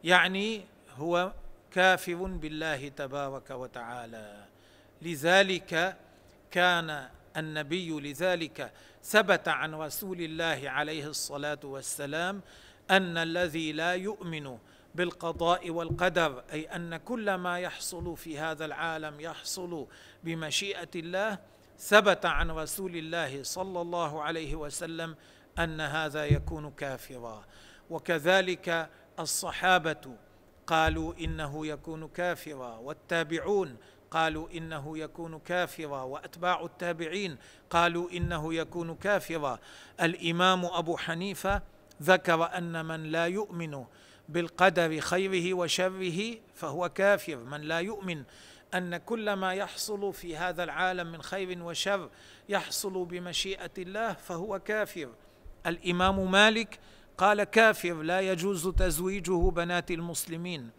يعني 0.04 0.62
هو 0.98 1.34
كافر 1.72 2.16
بالله 2.16 2.88
تبارك 2.88 3.50
وتعالى. 3.52 4.46
لذلك 5.02 5.98
كان 6.52 7.08
النبي 7.38 7.90
لذلك 7.90 8.72
ثبت 9.04 9.48
عن 9.48 9.76
رسول 9.76 10.22
الله 10.22 10.70
عليه 10.70 11.08
الصلاة 11.08 11.60
والسلام 11.64 12.42
أن 12.92 13.18
الذي 13.18 13.72
لا 13.72 13.94
يؤمن 13.94 14.58
بالقضاء 14.96 15.70
والقدر 15.70 16.44
أي 16.54 16.64
أن 16.76 16.98
كل 16.98 17.36
ما 17.36 17.60
يحصل 17.60 18.18
في 18.18 18.40
هذا 18.40 18.66
العالم 18.66 19.20
يحصل 19.20 19.88
بمشيئة 20.24 20.90
الله 20.96 21.38
ثبت 21.80 22.26
عن 22.26 22.52
رسول 22.52 22.96
الله 22.96 23.44
صلى 23.44 23.82
الله 23.82 24.22
عليه 24.24 24.56
وسلم 24.56 25.16
أن 25.60 25.82
هذا 25.82 26.26
يكون 26.26 26.72
كافرا. 26.72 27.46
وكذلك 27.90 28.90
الصحابة 29.20 30.16
قالوا 30.68 31.14
إنه 31.20 31.68
يكون 31.68 32.08
كافرا 32.08 32.78
والتابعون 32.78 33.78
قالوا 34.12 34.50
إنه 34.50 34.98
يكون 34.98 35.40
كافرا 35.40 36.02
وأتباع 36.02 36.64
التابعين 36.66 37.38
قالوا 37.70 38.12
إنه 38.12 38.54
يكون 38.54 38.96
كافرا. 38.96 39.60
الإمام 40.02 40.66
أبو 40.66 40.98
حنيفة 40.98 41.62
ذكر 42.04 42.58
أن 42.58 42.86
من 42.86 43.04
لا 43.04 43.28
يؤمن 43.28 43.86
بالقدر 44.30 45.00
خيره 45.00 45.54
وشره 45.54 46.38
فهو 46.54 46.90
كافر. 46.90 47.36
من 47.36 47.62
لا 47.62 47.80
يؤمن 47.80 48.24
أن 48.74 48.98
كل 48.98 49.34
ما 49.34 49.54
يحصل 49.54 50.14
في 50.14 50.38
هذا 50.38 50.64
العالم 50.64 51.12
من 51.12 51.22
خير 51.22 51.64
وشر 51.64 52.10
يحصل 52.50 53.06
بمشيئة 53.06 53.72
الله 53.78 54.14
فهو 54.14 54.60
كافر. 54.60 55.10
الإمام 55.66 56.32
مالك 56.32 56.80
قال 57.18 57.44
كافر 57.44 57.94
لا 57.94 58.22
يجوز 58.22 58.68
تزويجه 58.68 59.50
بنات 59.50 59.92
المسلمين. 59.92 60.70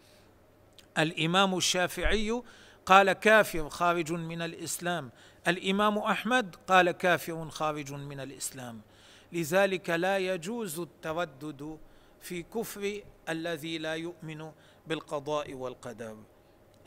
الإمام 0.97 1.57
الشافعي 1.57 2.41
قال 2.85 3.13
كافر 3.13 3.69
خارج 3.69 4.13
من 4.13 4.41
الإسلام. 4.41 5.11
الإمام 5.47 5.97
أحمد 5.97 6.55
قال 6.67 6.91
كافر 6.91 7.49
خارج 7.49 7.93
من 7.93 8.19
الإسلام. 8.19 8.81
لذلك 9.31 9.89
لا 9.89 10.17
يجوز 10.17 10.79
التردد 10.79 11.77
في 12.21 12.43
كفر 12.43 13.01
الذي 13.29 13.77
لا 13.77 13.95
يؤمن 13.95 14.51
بالقضاء 14.87 15.53
والقدر. 15.53 16.17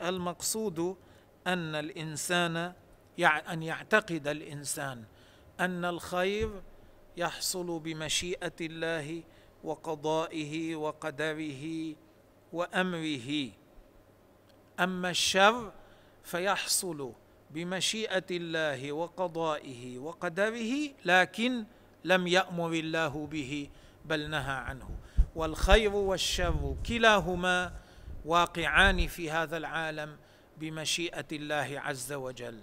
المقصود 0.01 0.97
أن 1.47 1.75
الإنسان 1.75 2.73
أن 3.23 3.63
يعتقد 3.63 4.27
الإنسان 4.27 5.03
أن 5.59 5.85
الخير 5.85 6.61
يحصل 7.17 7.79
بمشيئة 7.79 8.53
الله 8.61 9.23
وقضائه 9.63 10.75
وقدره 10.75 11.95
وأمره. 12.53 13.49
أما 14.79 15.09
الشر 15.09 15.71
فيحصل 16.23 17.13
بمشيئة 17.51 18.25
الله 18.31 18.91
وقضائه 18.91 19.97
وقدره 19.99 20.73
لكن 21.05 21.65
لم 22.03 22.27
يأمر 22.27 22.73
الله 22.73 23.27
به 23.27 23.69
بل 24.05 24.29
نهى 24.29 24.53
عنه. 24.53 24.89
والخير 25.35 25.95
والشر 25.95 26.75
كلاهما 26.87 27.73
واقعان 28.25 29.07
في 29.07 29.31
هذا 29.31 29.57
العالم 29.57 30.17
بمشيئة 30.57 31.25
الله 31.31 31.81
عز 31.85 32.13
وجل. 32.13 32.61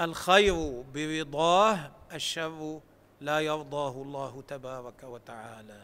الخير 0.00 0.82
برضاه 0.94 1.90
الشر 2.12 2.80
لا 3.20 3.40
يرضاه 3.40 4.02
الله 4.02 4.42
تبارك 4.48 5.04
وتعالى. 5.04 5.82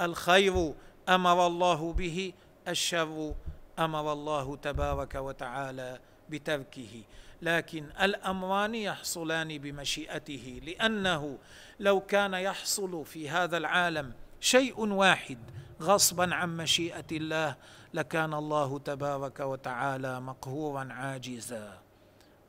الخير 0.00 0.74
أمر 1.08 1.46
الله 1.46 1.92
به 1.92 2.32
الشر 2.68 3.34
أمر 3.78 4.12
الله 4.12 4.56
تبارك 4.56 5.14
وتعالى 5.14 6.00
بتركه. 6.28 7.02
لكن 7.42 7.86
الأمران 8.02 8.74
يحصلان 8.74 9.58
بمشيئته 9.58 10.60
لأنه 10.64 11.38
لو 11.80 12.00
كان 12.00 12.34
يحصل 12.34 13.04
في 13.04 13.30
هذا 13.30 13.56
العالم 13.56 14.12
شيء 14.40 14.80
واحد 14.80 15.38
غصبا 15.80 16.34
عن 16.34 16.56
مشيئة 16.56 17.04
الله 17.12 17.56
لكان 17.94 18.34
الله 18.34 18.78
تبارك 18.78 19.40
وتعالى 19.40 20.20
مقهورا 20.20 20.88
عاجزا. 20.90 21.78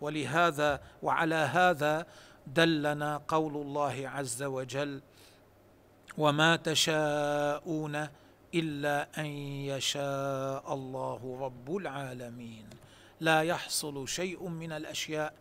ولهذا 0.02 0.82
وعلى 1.04 1.36
هذا 1.36 2.06
دلنا 2.48 3.22
قول 3.28 3.56
الله 3.56 4.10
عز 4.10 4.44
وجل 4.44 5.02
وما 6.18 6.56
تشاءون 6.56 8.08
إلا 8.56 9.08
أن 9.18 9.26
يشاء 9.76 10.74
الله 10.74 11.38
رب 11.42 11.78
العالمين. 11.78 12.66
لا 13.20 13.42
يحصل 13.44 14.08
شيء 14.08 14.48
من 14.48 14.72
الأشياء 14.72 15.34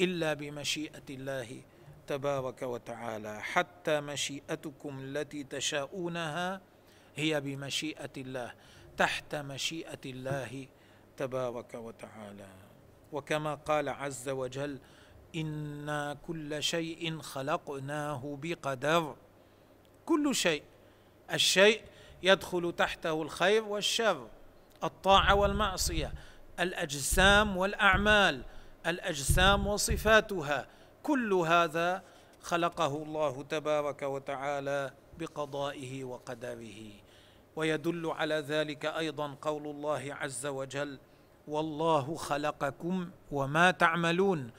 إلا 0.00 0.34
بمشيئة 0.34 1.08
الله 1.10 1.62
تبارك 2.06 2.62
وتعالى 2.62 3.42
حتى 3.42 4.00
مشيئتكم 4.00 5.00
التي 5.00 5.44
تشاءونها 5.44 6.60
هي 7.16 7.40
بمشيئة 7.40 8.10
الله 8.16 8.52
تحت 8.96 9.34
مشيئة 9.34 9.98
الله 10.06 10.66
تبارك 11.16 11.74
وتعالى. 11.74 12.48
وكما 13.12 13.54
قال 13.54 13.88
عز 13.88 14.28
وجل 14.28 14.78
إنا 15.36 16.16
كل 16.26 16.62
شيء 16.62 17.20
خلقناه 17.20 18.38
بقدر 18.42 19.16
كل 20.06 20.34
شيء 20.34 20.62
الشيء 21.32 21.82
يدخل 22.22 22.72
تحته 22.72 23.22
الخير 23.22 23.64
والشر 23.64 24.28
الطاعة 24.84 25.34
والمعصية 25.34 26.12
الأجسام 26.60 27.56
والأعمال 27.56 28.42
الأجسام 28.86 29.66
وصفاتها 29.66 30.66
كل 31.02 31.32
هذا 31.32 32.02
خلقه 32.42 33.02
الله 33.02 33.42
تبارك 33.42 34.02
وتعالى 34.02 34.90
بقضائه 35.18 36.04
وقدره. 36.04 36.80
ويدل 37.56 38.06
على 38.10 38.34
ذلك 38.34 38.86
أيضا 38.86 39.36
قول 39.42 39.66
الله 39.66 40.16
عز 40.20 40.46
وجل 40.46 40.98
والله 41.48 42.14
خلقكم 42.14 43.10
وما 43.32 43.70
تعملون. 43.70 44.50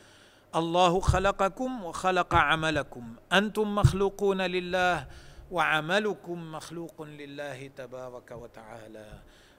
الله 0.56 1.00
خلقكم 1.00 1.84
وخلق 1.84 2.36
عملكم. 2.36 3.16
أنتم 3.34 3.76
مخلوقون 3.76 4.42
لله 4.42 5.08
وعملكم 5.52 6.52
مخلوق 6.52 7.02
لله 7.02 7.68
تبارك 7.68 8.32
وتعالى. 8.32 9.10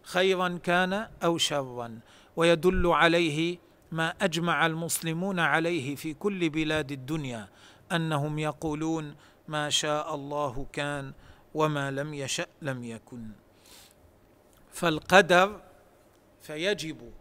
خيرا 0.02 0.58
كان 0.62 1.08
أو 1.24 1.38
شرا. 1.38 2.00
ويدل 2.36 2.86
عليه 2.86 3.58
ما 3.92 4.14
أجمع 4.20 4.66
المسلمون 4.66 5.38
عليه 5.40 5.94
في 5.94 6.14
كل 6.14 6.50
بلاد 6.50 6.92
الدنيا 6.92 7.48
أنهم 7.92 8.38
يقولون 8.38 9.16
ما 9.48 9.70
شاء 9.70 10.14
الله 10.14 10.66
كان 10.72 11.12
وما 11.54 11.90
لم 11.90 12.14
يشأ 12.14 12.46
لم 12.62 12.84
يكن. 12.84 13.28
فالقدر 14.72 15.60
فيجب 16.42 17.12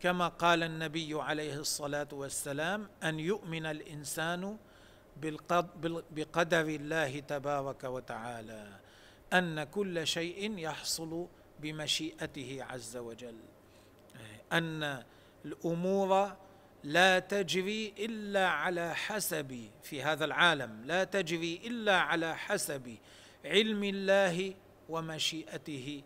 كما 0.00 0.28
قال 0.28 0.62
النبي 0.62 1.14
عليه 1.22 1.58
الصلاة 1.58 2.08
والسلام 2.12 2.88
أن 3.02 3.20
يؤمن 3.20 3.66
الإنسان 3.66 4.56
بقدر 6.10 6.66
الله 6.66 7.20
تبارك 7.20 7.84
وتعالى 7.84 8.80
أن 9.32 9.64
كل 9.64 10.06
شيء 10.06 10.58
يحصل 10.58 11.26
بمشيئته 11.60 12.64
عز 12.70 12.96
وجل. 12.96 13.36
أن 14.52 15.02
الأمور 15.46 16.36
لا 16.84 17.18
تجري 17.18 17.94
إلا 17.98 18.48
على 18.48 18.94
حسب 18.94 19.70
في 19.82 20.02
هذا 20.02 20.24
العالم. 20.24 20.82
لا 20.84 21.04
تجري 21.04 21.60
إلا 21.64 22.00
على 22.00 22.36
حسب 22.36 22.96
علم 23.44 23.84
الله 23.84 24.54
ومشيئته 24.88 26.02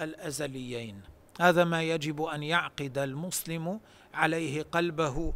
الأزليين. 0.00 1.00
هذا 1.40 1.64
ما 1.64 1.82
يجب 1.82 2.22
أن 2.22 2.42
يعقد 2.42 2.98
المسلم 2.98 3.80
عليه 4.14 4.62
قلبه 4.62 5.34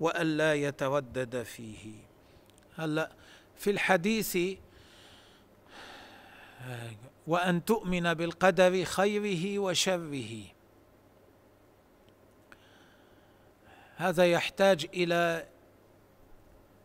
والا 0.00 0.54
يتردد 0.54 1.42
فيه. 1.42 1.92
هلا 2.76 3.12
في 3.56 3.70
الحديث 3.70 4.38
وأن 7.26 7.64
تؤمن 7.64 8.14
بالقدر 8.14 8.84
خيره 8.84 9.58
وشره. 9.58 10.57
هذا 13.98 14.26
يحتاج 14.26 14.86
إلى 14.94 15.46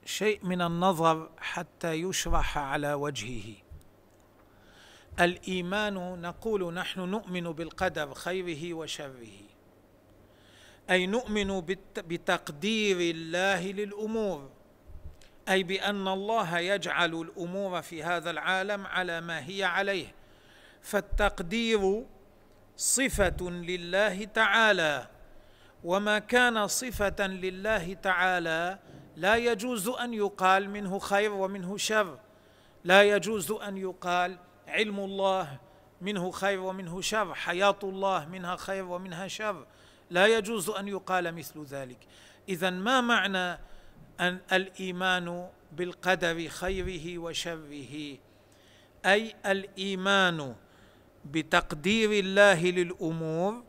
شيء 0.05 0.45
من 0.45 0.61
النظر 0.61 1.29
حتى 1.37 1.93
يشرح 1.93 2.57
على 2.57 2.93
وجهه. 2.93 3.53
الإيمان 5.19 6.21
نقول 6.21 6.73
نحن 6.73 6.99
نؤمن 6.99 7.43
بالقدر 7.43 8.13
خيره 8.13 8.73
وشره. 8.73 9.37
أي 10.89 11.07
نؤمن 11.07 11.61
بتقدير 11.97 12.97
الله 13.15 13.71
للأمور. 13.71 14.49
أي 15.49 15.63
بأن 15.63 16.07
الله 16.07 16.59
يجعل 16.59 17.15
الأمور 17.15 17.81
في 17.81 18.03
هذا 18.03 18.31
العالم 18.31 18.85
على 18.85 19.21
ما 19.21 19.47
هي 19.47 19.63
عليه. 19.63 20.15
فالتقدير 20.81 22.05
صفة 22.77 23.49
لله 23.49 24.23
تعالى. 24.25 25.12
وما 25.83 26.19
كان 26.19 26.67
صفه 26.67 27.27
لله 27.27 27.93
تعالى 27.93 28.79
لا 29.15 29.35
يجوز 29.35 29.87
أن 29.87 30.13
يقال 30.13 30.69
منه 30.69 30.99
خير 30.99 31.31
ومنه 31.31 31.77
شر. 31.77 32.19
لا 32.83 33.03
يجوز 33.03 33.51
أن 33.51 33.77
يقال 33.77 34.37
علم 34.67 34.99
الله 34.99 35.59
منه 36.01 36.31
خير 36.31 36.59
ومنه 36.59 37.01
شر 37.01 37.33
حياة 37.33 37.79
الله 37.83 38.25
منها 38.25 38.55
خير 38.55 38.85
ومنها 38.85 39.27
شر. 39.27 39.65
لا 40.09 40.27
يجوز 40.27 40.69
أن 40.69 40.87
يقال 40.87 41.35
مثل 41.35 41.63
ذلك. 41.63 41.97
إذا 42.49 42.69
ما 42.69 43.01
معنى 43.01 43.59
أن 44.19 44.39
الإيمان 44.51 45.49
بالقدر 45.71 46.47
خيره 46.47 47.17
وشره؟ 47.17 48.17
أي 49.05 49.35
الإيمان 49.45 50.55
بتقدير 51.25 52.11
الله 52.11 52.63
للأمور 52.63 53.63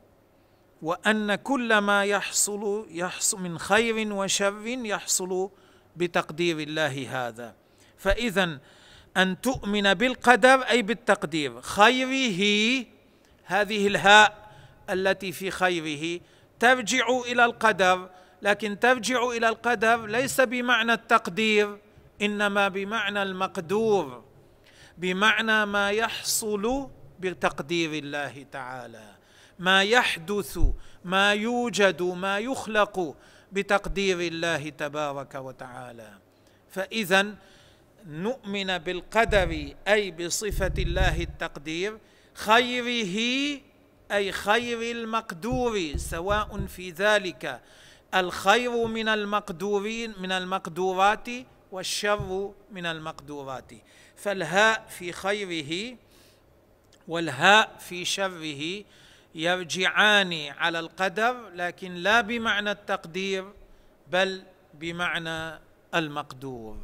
وأن 0.84 1.34
كل 1.34 1.78
ما 1.78 2.04
يحصل 2.04 2.86
يحصل 2.90 3.40
من 3.40 3.58
خير 3.58 4.12
وشر 4.12 4.66
يحصل 4.66 5.50
بتقدير 5.96 6.58
الله 6.58 7.26
هذا. 7.28 7.54
فاذا 7.98 8.58
أن 9.16 9.40
تؤمن 9.40 9.94
بالقدر 9.94 10.62
أي 10.62 10.82
بالتقدير. 10.82 11.60
خيره 11.60 12.40
هذه 13.44 13.86
الهاء 13.86 14.52
التي 14.90 15.32
في 15.32 15.50
خيره 15.50 16.20
ترجع 16.60 17.06
إلى 17.26 17.44
القدر. 17.44 18.10
لكن 18.42 18.78
ترجع 18.78 19.30
إلى 19.30 19.48
القدر 19.48 20.06
ليس 20.06 20.40
بمعنى 20.40 20.92
التقدير 20.92 21.78
إنما 22.22 22.68
بمعنى 22.68 23.22
المقدور. 23.22 24.24
بمعنى 24.98 25.66
ما 25.66 25.90
يحصل 25.90 26.88
بتقدير 27.20 27.92
الله 27.92 28.46
تعالى. 28.52 29.23
ما 29.58 29.82
يحدث 29.82 30.58
ما 31.04 31.32
يوجد 31.34 32.02
ما 32.02 32.38
يخلق 32.38 33.16
بتقدير 33.52 34.20
الله 34.20 34.68
تبارك 34.68 35.34
وتعالى. 35.34 36.18
فإذا 36.70 37.34
نؤمن 38.06 38.78
بالقدر 38.78 39.74
أي 39.88 40.10
بصفة 40.10 40.72
الله 40.78 41.22
التقدير 41.22 41.98
خيره 42.34 43.60
أي 44.12 44.32
خير 44.32 44.96
المقدور 44.96 45.96
سواء 45.96 46.66
في 46.66 46.90
ذلك 46.90 47.60
الخير 48.14 48.86
من 48.86 49.08
المقدورين 49.08 50.14
من 50.20 50.32
المقدورات 50.32 51.28
والشر 51.72 52.52
من 52.72 52.86
المقدورات. 52.86 53.72
فالهاء 54.16 54.86
في 54.88 55.12
خيره 55.12 55.96
والهاء 57.08 57.76
في 57.78 58.04
شره 58.04 58.84
يرجعان 59.34 60.32
على 60.58 60.78
القدر 60.80 61.48
لكن 61.54 61.94
لا 61.94 62.20
بمعنى 62.20 62.70
التقدير 62.70 63.52
بل 64.12 64.42
بمعنى 64.74 65.60
المقدور. 65.94 66.78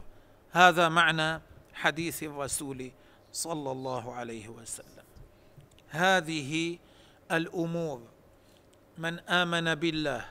هذا 0.51 0.89
معنى 0.89 1.41
حديث 1.75 2.23
الرسول 2.23 2.91
صلى 3.33 3.71
الله 3.73 4.15
عليه 4.15 4.49
وسلم. 4.49 5.05
هذه 5.89 6.79
الأمور. 7.33 8.03
من 8.99 9.19
آمن 9.19 9.75
بالله 9.75 10.25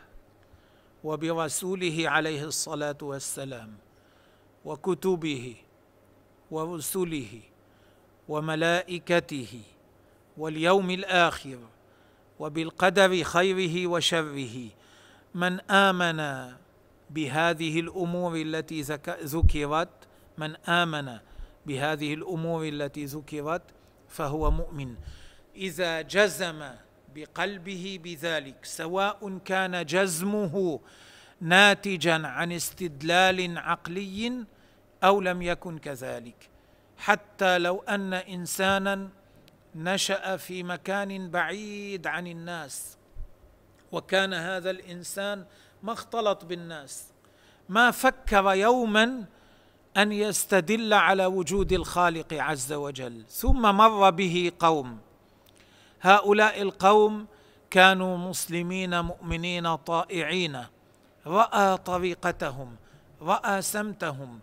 وبرسوله 1.04 2.10
عليه 2.10 2.44
الصلاة 2.44 2.98
والسلام 3.02 3.78
وكتبه 4.66 5.56
ورسله 6.52 7.42
وملائكته 8.28 9.62
واليوم 10.38 10.90
الآخر 10.90 11.60
وبالقدر 12.40 13.24
خيره 13.24 13.88
وشره. 13.88 14.70
من 15.36 15.60
آمن 15.60 16.52
بهذه 17.10 17.80
الأمور 17.80 18.36
التي 18.36 18.82
ذكرت 19.24 19.90
من 20.38 20.56
آمن 20.56 21.18
بهذه 21.66 22.14
الأمور 22.14 22.68
التي 22.68 23.06
ذكرت 23.06 23.62
فهو 24.08 24.52
مؤمن. 24.52 24.96
إذا 25.56 26.02
جزم 26.02 26.70
بقلبه 27.16 28.00
بذلك 28.04 28.66
سواء 28.66 29.38
كان 29.46 29.86
جزمه 29.86 30.80
ناتجا 31.42 32.28
عن 32.28 32.52
استدلال 32.52 33.58
عقلي 33.58 34.46
أو 35.04 35.22
لم 35.22 35.42
يكن 35.42 35.78
كذلك. 35.78 36.50
حتى 36.98 37.58
لو 37.58 37.80
أن 37.80 38.14
انسانا 38.14 39.10
نشأ 39.84 40.38
في 40.38 40.64
مكان 40.64 41.32
بعيد 41.32 42.08
عن 42.08 42.28
الناس 42.28 42.98
وكان 43.92 44.34
هذا 44.34 44.70
الإنسان 44.70 45.46
ما 45.84 45.94
اختلط 45.94 46.46
بالناس. 46.46 47.08
ما 47.70 47.92
فكر 47.92 48.54
يوما 48.54 49.26
أن 49.98 50.12
يستدل 50.12 50.94
على 50.94 51.26
وجود 51.26 51.74
الخالق 51.74 52.34
عز 52.34 52.74
وجل 52.74 53.26
ثم 53.30 53.62
مر 53.62 54.10
به 54.10 54.52
قوم. 54.60 55.00
هؤلاء 56.02 56.62
القوم 56.62 57.28
كانوا 57.70 58.18
مسلمين 58.18 59.02
مؤمنين 59.02 59.76
طائعين. 59.76 60.66
رأى 61.26 61.78
طريقتهم 61.78 62.76
رأى 63.22 63.62
سمتهم. 63.62 64.40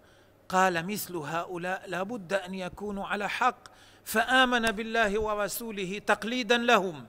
قال 0.49 0.87
مثل 0.87 1.17
هؤلاء 1.17 1.89
لابد 1.89 2.33
أن 2.33 2.55
يكونوا 2.55 3.07
على 3.07 3.29
حق 3.29 3.76
فآمن 4.07 4.71
بالله 4.71 5.21
ورسوله 5.21 5.99
تقليدا 5.99 6.59
لهم 6.59 7.07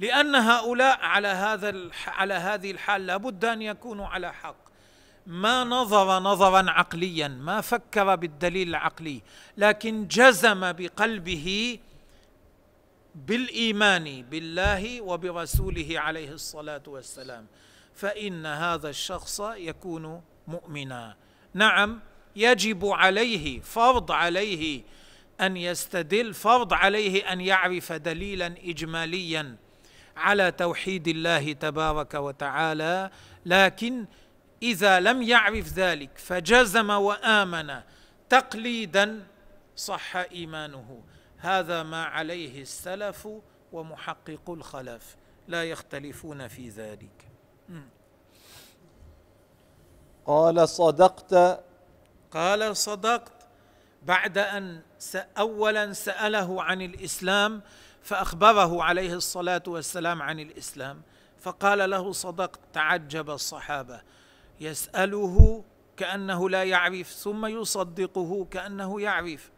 لأن 0.00 0.34
هؤلاء 0.34 0.98
على 1.00 1.28
هذا 1.28 1.90
على 2.06 2.34
هذه 2.34 2.70
الحال 2.70 3.06
لابد 3.06 3.44
أن 3.44 3.62
يكونوا 3.62 4.06
على 4.06 4.32
حق. 4.32 4.56
ما 5.26 5.64
نظر 5.64 6.18
نظرا 6.18 6.70
عقليا 6.70 7.28
ما 7.28 7.60
فكر 7.60 8.14
بالدليل 8.14 8.68
العقلي 8.68 9.22
لكن 9.56 10.08
جزم 10.08 10.72
بقلبه 10.72 11.78
بالإيمان 13.14 14.22
بالله 14.22 15.00
وبرسوله 15.00 15.88
عليه 16.00 16.30
الصلاة 16.30 16.82
والسلام. 16.86 17.46
فإن 17.94 18.46
هذا 18.46 18.88
الشخص 18.88 19.40
يكون 19.40 20.22
مؤمنا. 20.48 21.16
نعم 21.54 22.00
يجب 22.36 22.86
عليه 22.86 23.60
فرض 23.60 24.12
عليه 24.12 24.82
أن 25.40 25.56
يستدل 25.56 26.34
فرض 26.34 26.72
عليه 26.72 27.32
أن 27.32 27.40
يعرف 27.40 27.92
دليلا 27.92 28.46
اجماليا 28.46 29.56
على 30.16 30.50
توحيد 30.50 31.08
الله 31.08 31.52
تبارك 31.52 32.14
وتعالى 32.14 33.10
لكن 33.46 34.06
إذا 34.62 35.00
لم 35.00 35.22
يعرف 35.22 35.72
ذلك 35.72 36.18
فجزم 36.18 36.90
وآمن 36.90 37.80
تقليدا 38.28 39.26
صح 39.76 40.16
إيمانه. 40.16 41.02
هذا 41.38 41.82
ما 41.82 42.04
عليه 42.04 42.62
السلف 42.62 43.28
ومحقق 43.72 44.50
الخلف. 44.50 45.16
لا 45.48 45.64
يختلفون 45.64 46.48
في 46.48 46.68
ذلك. 46.68 47.28
قال 50.26 50.68
صدقت. 50.68 51.64
قال 52.30 52.76
صدقت 52.76 53.48
بعد 54.02 54.38
أن 54.38 54.82
اولا 55.38 55.92
سأله 55.92 56.62
عن 56.62 56.82
الإسلام 56.82 57.62
فأخبره 58.02 58.82
عليه 58.82 59.14
الصلاة 59.14 59.62
والسلام 59.66 60.22
عن 60.22 60.40
الإسلام. 60.40 61.02
فقال 61.40 61.90
له 61.90 62.12
صدقت 62.12 62.60
تعجب 62.72 63.30
الصحابة. 63.30 64.00
يسأله 64.60 65.64
كأنه 65.96 66.50
لا 66.50 66.64
يعرف 66.64 67.08
ثم 67.08 67.46
يصدقه 67.46 68.46
كأنه 68.50 69.00
يعرف. 69.00 69.50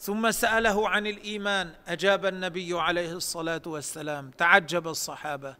ثم 0.00 0.30
سأله 0.30 0.88
عن 0.88 1.06
الإيمان 1.06 1.74
أجاب 1.88 2.26
النبي 2.26 2.80
عليه 2.80 3.12
الصلاة 3.12 3.62
والسلام. 3.66 4.30
تعجب 4.30 4.88
الصحابة. 4.88 5.56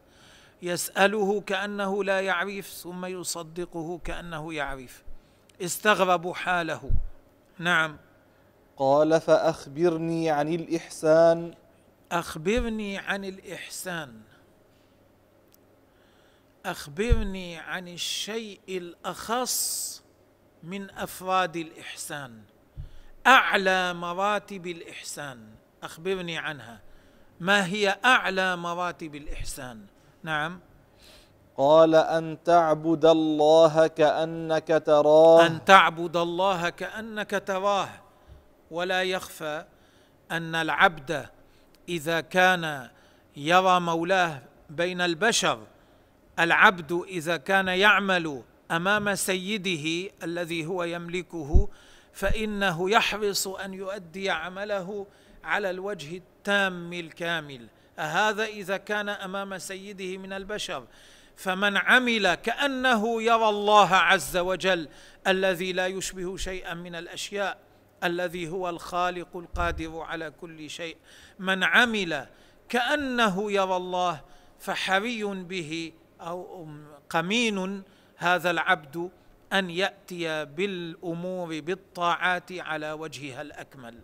يسأله 0.61 1.41
كأنه 1.41 2.03
لا 2.03 2.21
يعرف 2.21 2.67
ثم 2.67 3.05
يصدقه 3.05 3.99
كأنه 4.03 4.53
يعرف. 4.53 5.03
استغربوا 5.61 6.33
حاله. 6.33 6.91
نعم. 7.59 7.97
قال 8.79 9.21
فأخبرني 9.21 10.29
عن 10.29 10.53
الإحسان. 10.53 11.53
أخبرني 12.11 12.97
عن 12.97 13.25
الإحسان. 13.25 14.21
أخبرني 16.65 17.57
عن 17.57 17.87
الشيء 17.87 18.59
الأخص 18.69 20.03
من 20.63 20.91
أفراد 20.91 21.55
الإحسان. 21.55 22.41
أعلى 23.27 23.93
مراتب 23.93 24.67
الإحسان. 24.67 25.39
أخبرني 25.83 26.37
عنها. 26.37 26.81
ما 27.39 27.65
هي 27.65 27.97
أعلى 28.05 28.55
مراتب 28.55 29.15
الإحسان؟ 29.15 29.85
نعم. 30.23 30.59
قال 31.57 31.95
أن 31.95 32.37
تعبد 32.45 33.05
الله 33.05 33.87
كأنك 33.87 34.83
تراه. 34.85 35.45
أن 35.45 35.65
تعبد 35.65 36.17
الله 36.17 36.69
كأنك 36.69 37.43
تراه. 37.47 37.89
ولا 38.71 39.03
يخفى 39.03 39.65
أن 40.31 40.55
العبد 40.55 41.29
إذا 41.89 42.21
كان 42.21 42.89
يرى 43.37 43.79
مولاه 43.79 44.41
بين 44.69 45.01
البشر 45.01 45.67
العبد 46.39 46.91
إذا 47.07 47.37
كان 47.37 47.67
يعمل 47.67 48.43
أمام 48.71 49.15
سيده 49.15 50.11
الذي 50.23 50.65
هو 50.65 50.83
يملكه 50.83 51.69
فإنه 52.13 52.89
يحرص 52.91 53.47
أن 53.47 53.73
يؤدي 53.73 54.29
عمله 54.29 55.07
على 55.43 55.69
الوجه 55.69 56.17
التام 56.17 56.93
الكامل. 56.93 57.67
هذا 57.97 58.45
إذا 58.45 58.77
كان 58.77 59.09
أمام 59.09 59.57
سيده 59.57 60.17
من 60.17 60.33
البشر. 60.33 60.87
فمن 61.35 61.77
عمل 61.77 62.35
كأنه 62.35 63.21
يرى 63.21 63.49
الله 63.49 63.95
عز 63.95 64.37
وجل 64.37 64.89
الذي 65.27 65.73
لا 65.73 65.87
يشبه 65.87 66.37
شيئا 66.37 66.73
من 66.73 66.95
الأشياء. 66.95 67.57
الذي 68.03 68.49
هو 68.49 68.69
الخالق 68.69 69.37
القادر 69.37 69.99
على 69.99 70.31
كل 70.41 70.69
شيء. 70.69 70.97
من 71.39 71.63
عمل 71.63 72.27
كأنه 72.69 73.51
يرى 73.51 73.75
الله 73.75 74.21
فحري 74.59 75.23
به 75.23 75.93
أو 76.21 76.67
قمين 77.09 77.83
هذا 78.17 78.51
العبد 78.51 79.09
أن 79.53 79.69
يأتي 79.69 80.45
بالأمور 80.45 81.59
بالطاعات 81.59 82.51
على 82.51 82.91
وجهها 82.91 83.41
الأكمل. 83.41 83.95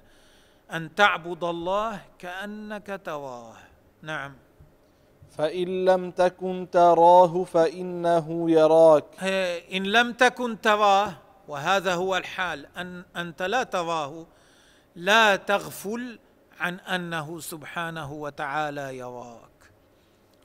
أن 0.72 0.96
تعبد 0.96 1.44
الله 1.44 2.02
كأنك 2.20 3.02
تراه. 3.06 3.56
نعم. 4.02 4.34
فإن 5.38 5.86
لم 5.86 6.12
تكن 6.12 6.68
تراه 6.72 7.44
فإنه 7.44 8.52
يراك. 8.52 9.24
إن 9.74 9.84
لم 9.84 10.14
تكن 10.14 10.62
تراه 10.62 11.25
وهذا 11.48 11.94
هو 11.94 12.18
الحال 12.18 12.68
أن 12.78 13.06
أنت 13.16 13.42
لا 13.42 13.64
تراه 13.64 14.28
لا 14.96 15.36
تغفل 15.36 16.20
عن 16.60 16.80
أنه 16.80 17.40
سبحانه 17.40 18.14
وتعالى 18.14 18.98
يراك. 18.98 19.72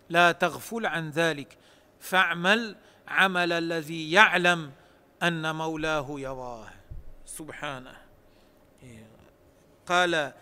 لا 0.08 0.32
تغفل 0.32 0.86
عن 0.86 1.10
ذلك. 1.10 1.58
فاعمل 2.00 2.76
عمل 3.08 3.52
الذي 3.52 4.12
يعلم 4.12 4.72
أن 5.22 5.54
مولاه 5.54 6.06
يراه. 6.10 6.68
سبحانه. 7.26 7.96
قال 9.86 10.32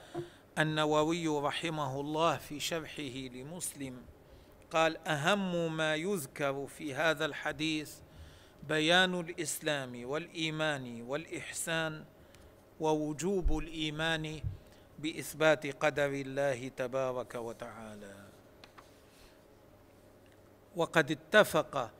النووي 0.58 1.28
رحمه 1.28 2.00
الله 2.00 2.36
في 2.36 2.60
شرحه 2.60 3.12
لمسلم 3.32 4.02
قال 4.70 5.08
أهم 5.08 5.76
ما 5.76 5.94
يذكر 5.94 6.66
في 6.66 6.94
هذا 6.94 7.24
الحديث 7.24 7.94
بيان 8.68 9.20
الإسلام 9.20 10.04
والإيمان 10.04 11.02
والإحسان 11.02 12.04
ووجوب 12.80 13.58
الإيمان 13.58 14.40
بإثبات 14.98 15.66
قدر 15.66 16.06
الله 16.06 16.68
تبارك 16.68 17.34
وتعالى. 17.34 18.16
وقد 20.76 21.10
اتفق 21.10 21.90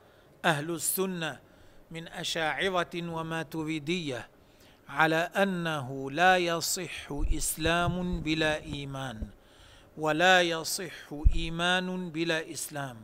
أهل 0.45 0.71
السنة 0.71 1.39
من 1.91 2.07
أشاعرة 2.07 2.95
وماتريدية 2.95 4.27
على 4.89 5.15
أنه 5.15 6.11
لا 6.11 6.37
يصح 6.37 7.11
إسلام 7.11 8.21
بلا 8.21 8.57
إيمان 8.63 9.27
ولا 9.97 10.41
يصح 10.41 11.13
إيمان 11.35 12.09
بلا 12.09 12.51
إسلام. 12.51 12.97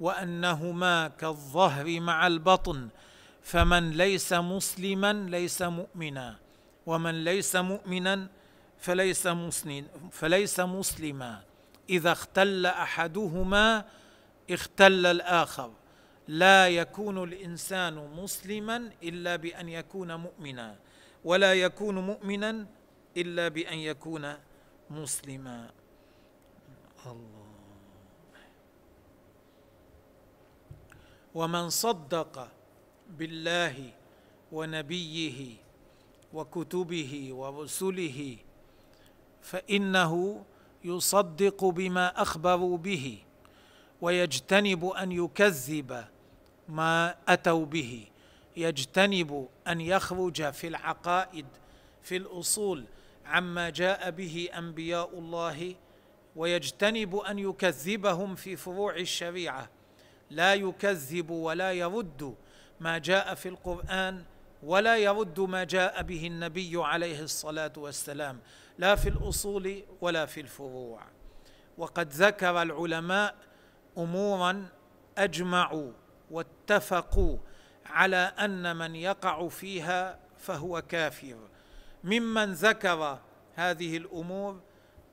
وأنهما 0.00 1.08
كالظهر 1.08 2.00
مع 2.00 2.26
البطن 2.26 2.88
فمن 3.42 3.90
ليس 3.90 4.32
مسلما 4.32 5.12
ليس 5.12 5.62
مؤمنا 5.62 6.36
ومن 6.86 7.24
ليس 7.24 7.56
مؤمنا 7.56 8.28
فليس 8.78 9.26
مسلم 9.26 9.86
فليس 10.12 10.60
مسلما. 10.60 11.42
إذا 11.90 12.12
اختل 12.12 12.66
أحدهما 12.66 13.84
اختل 14.50 15.06
الآخر. 15.06 15.72
لا 16.28 16.68
يكون 16.68 17.22
الإنسان 17.24 17.94
مسلما 18.16 18.90
إلا 19.02 19.36
بأن 19.36 19.68
يكون 19.68 20.14
مؤمنا 20.14 20.76
ولا 21.24 21.54
يكون 21.54 21.98
مؤمنا 21.98 22.66
إلا 23.16 23.48
بأن 23.48 23.78
يكون 23.78 24.34
مسلما. 24.90 25.70
الله. 27.06 27.43
ومن 31.34 31.70
صدق 31.70 32.48
بالله 33.18 33.90
ونبيه 34.52 35.56
وكتبه 36.32 37.28
ورسله 37.32 38.36
فإنه 39.42 40.44
يصدق 40.84 41.64
بما 41.64 42.22
أخبروا 42.22 42.78
به 42.78 43.18
ويجتنب 44.00 44.84
أن 44.84 45.12
يكذب 45.12 46.04
ما 46.68 47.14
أتوا 47.28 47.66
به 47.66 48.06
يجتنب 48.56 49.48
أن 49.68 49.80
يخرج 49.80 50.50
في 50.50 50.66
العقائد 50.66 51.46
في 52.02 52.16
الأصول 52.16 52.84
عما 53.26 53.70
جاء 53.70 54.10
به 54.10 54.48
أنبياء 54.58 55.18
الله 55.18 55.74
ويجتنب 56.36 57.16
أن 57.16 57.38
يكذبهم 57.38 58.34
في 58.34 58.56
فروع 58.56 58.96
الشريعة. 58.96 59.68
لا 60.30 60.54
يكذب 60.54 61.30
ولا 61.30 61.72
يرد 61.72 62.34
ما 62.80 62.98
جاء 62.98 63.34
في 63.34 63.48
القرآن 63.48 64.24
ولا 64.62 64.96
يرد 64.96 65.40
ما 65.40 65.64
جاء 65.64 66.02
به 66.02 66.26
النبي 66.26 66.72
عليه 66.76 67.20
الصلاة 67.20 67.72
والسلام 67.76 68.40
لا 68.78 68.94
في 68.94 69.08
الأصول 69.08 69.82
ولا 70.00 70.26
في 70.26 70.40
الفروع. 70.40 71.02
وقد 71.78 72.12
ذكر 72.12 72.62
العلماء 72.62 73.34
أمورا 73.98 74.68
أجمعوا 75.18 75.92
واتفقوا 76.30 77.38
على 77.86 78.16
أن 78.16 78.76
من 78.76 78.96
يقع 78.96 79.48
فيها 79.48 80.18
فهو 80.38 80.82
كافر. 80.82 81.36
ممن 82.04 82.52
ذكر 82.52 83.18
هذه 83.54 83.96
الأمور 83.96 84.60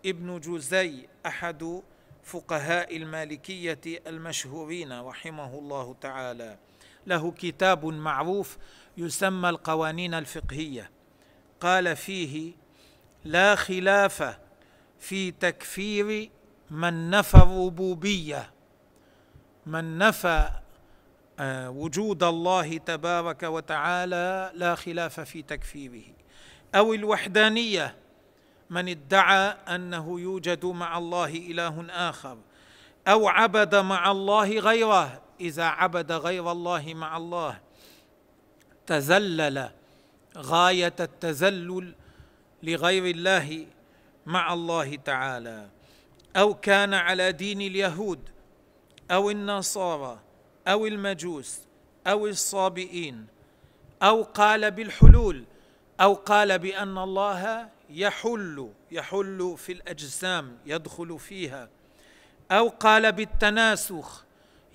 ابن 0.05 0.39
جزي 0.39 1.07
أحد 1.25 1.81
فقهاء 2.23 2.97
المالكية 2.97 3.79
المشهورين 4.07 5.01
رحمه 5.01 5.59
الله 5.59 5.95
تعالى. 6.01 6.57
له 7.07 7.31
كتاب 7.31 7.85
معروف 7.85 8.57
يسمى 8.97 9.49
القوانين 9.49 10.13
الفقهية. 10.13 10.91
قال 11.61 11.95
فيه 11.95 12.53
لا 13.23 13.55
خلاف 13.55 14.37
في 14.99 15.31
تكفير 15.31 16.29
من 16.71 17.09
نفى 17.09 17.37
الربوبية. 17.37 18.51
من 19.65 19.97
نفى 19.97 20.49
آه، 21.39 21.69
وجود 21.69 22.23
الله 22.23 22.77
تبارك 22.77 23.43
وتعالى 23.43 24.51
لا 24.55 24.75
خلاف 24.75 25.19
في 25.19 25.41
تكفيره. 25.41 26.03
أو 26.75 26.93
الوحدانية 26.93 28.00
من 28.71 28.89
ادعى 28.89 29.57
أنه 29.75 30.19
يوجد 30.19 30.65
مع 30.65 30.97
الله 30.97 31.29
إله 31.29 31.85
آخر 31.89 32.37
أو 33.07 33.27
عبد 33.27 33.75
مع 33.75 34.11
الله 34.11 34.59
غيره 34.59 35.21
إذا 35.41 35.63
عبد 35.63 36.11
غير 36.11 36.51
الله 36.51 36.93
مع 36.93 37.17
الله. 37.17 37.59
تذلل 38.87 39.69
غاية 40.37 40.95
التذلل 40.99 41.95
لغير 42.63 43.05
الله 43.05 43.65
مع 44.25 44.53
الله 44.53 44.95
تعالى. 44.95 45.69
أو 46.35 46.53
كان 46.53 46.93
على 46.93 47.31
دين 47.31 47.61
اليهود 47.61 48.19
أو 49.11 49.29
النصارى 49.29 50.19
أو 50.67 50.85
المجوس 50.87 51.59
أو 52.07 52.27
الصابئين 52.27 53.27
أو 54.03 54.23
قال 54.23 54.71
بالحلول 54.71 55.43
أو 56.01 56.13
قال 56.13 56.59
بأن 56.59 56.97
الله 56.97 57.69
يحل 57.91 58.71
يحل 58.91 59.55
في 59.57 59.71
الأجسام 59.71 60.57
يدخل 60.65 61.19
فيها. 61.19 61.69
أو 62.51 62.67
قال 62.67 63.11
بالتناسخ 63.11 64.25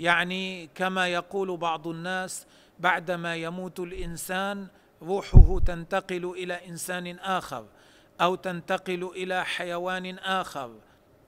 يعني 0.00 0.70
كما 0.74 1.09
يقول 1.09 1.57
بعض 1.57 1.87
الناس 1.88 2.46
بعدما 2.79 3.37
يموت 3.37 3.81
الإنسان 3.81 4.66
روحه 5.02 5.59
تنتقل 5.66 6.35
إلى 6.37 6.68
إنسان 6.68 7.18
آخر 7.18 7.66
أو 8.20 8.35
تنتقل 8.35 9.11
إلى 9.16 9.44
حيوان 9.44 10.18
آخر 10.18 10.74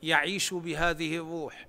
يعيش 0.02 0.54
بهذه 0.54 1.16
الروح. 1.16 1.66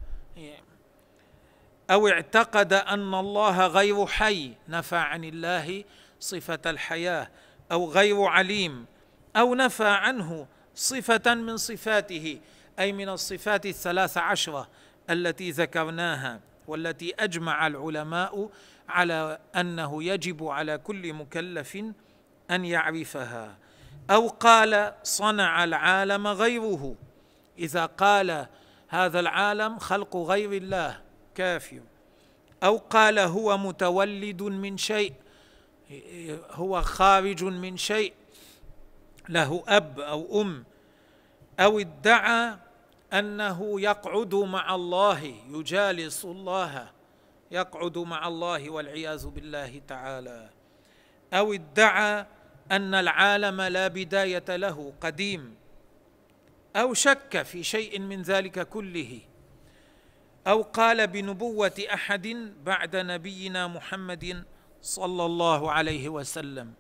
أو 1.92 2.08
اعتقد 2.08 2.74
أن 2.74 3.14
الله 3.14 3.68
غير 3.68 4.06
حي 4.06 4.54
نفى 4.70 4.96
عن 4.96 5.24
الله 5.24 5.84
صفة 6.20 6.60
الحياة 6.66 7.30
أو 7.72 7.92
غير 7.92 8.24
عليم. 8.24 8.86
أو 9.40 9.56
نفى 9.56 9.88
عنه 9.88 10.48
صفة 10.76 11.36
من 11.36 11.58
صفاته 11.58 12.40
أي 12.80 12.92
من 12.92 13.10
الصفات 13.10 13.66
الثلاث 13.66 14.18
عشرة 14.18 14.70
التي 15.10 15.52
ذكرناها 15.52 16.40
والتي 16.68 17.14
أجمع 17.20 17.68
العلماء 17.68 18.50
على 18.90 19.40
أنه 19.56 20.04
يجب 20.04 20.48
على 20.48 20.78
كل 20.78 21.14
مكلف 21.14 21.78
أن 22.52 22.66
يعرفها. 22.66 23.58
أو 24.10 24.28
قال 24.28 24.94
صنع 25.04 25.64
العالم 25.64 26.28
غيره. 26.28 26.96
إذا 27.60 27.86
قال 27.86 28.48
هذا 28.88 29.20
العالم 29.20 29.80
خلق 29.80 30.16
غير 30.18 30.54
الله. 30.54 31.02
كافر 31.36 31.82
أو 32.64 32.78
قال 32.78 33.20
هو 33.20 33.58
متولد 33.58 34.44
من 34.44 34.78
شيء. 34.78 35.14
هو 36.52 36.82
خارج 36.82 37.44
من 37.44 37.78
شيء. 37.78 38.14
له 39.30 39.64
أب 39.68 40.00
أو 40.00 40.42
أم 40.42 40.66
أو 41.60 41.80
ادعى 41.80 42.58
أنه 43.14 43.82
يقعد 43.82 44.36
مع 44.36 44.76
الله 44.76 45.24
يجالس 45.50 46.26
الله 46.26 46.90
يقعد 47.52 47.98
مع 47.98 48.28
الله 48.28 48.70
والعياذ 48.70 49.28
بالله 49.28 49.82
تعالى 49.88 50.50
أو 51.34 51.54
ادعى 51.54 52.26
أن 52.72 52.94
العالم 52.94 53.62
لا 53.62 53.88
بداية 53.88 54.56
له 54.56 54.94
قديم 55.02 55.56
أو 56.76 56.94
شك 56.94 57.42
في 57.42 57.64
شيء 57.64 58.00
من 58.00 58.22
ذلك 58.22 58.68
كله 58.70 59.20
أو 60.48 60.62
قال 60.62 61.08
بنبوة 61.08 61.78
أحد 61.94 62.28
بعد 62.64 62.96
نبينا 62.96 63.68
محمد 63.68 64.44
صلى 64.82 65.26
الله 65.26 65.72
عليه 65.72 66.10
وسلم. 66.10 66.74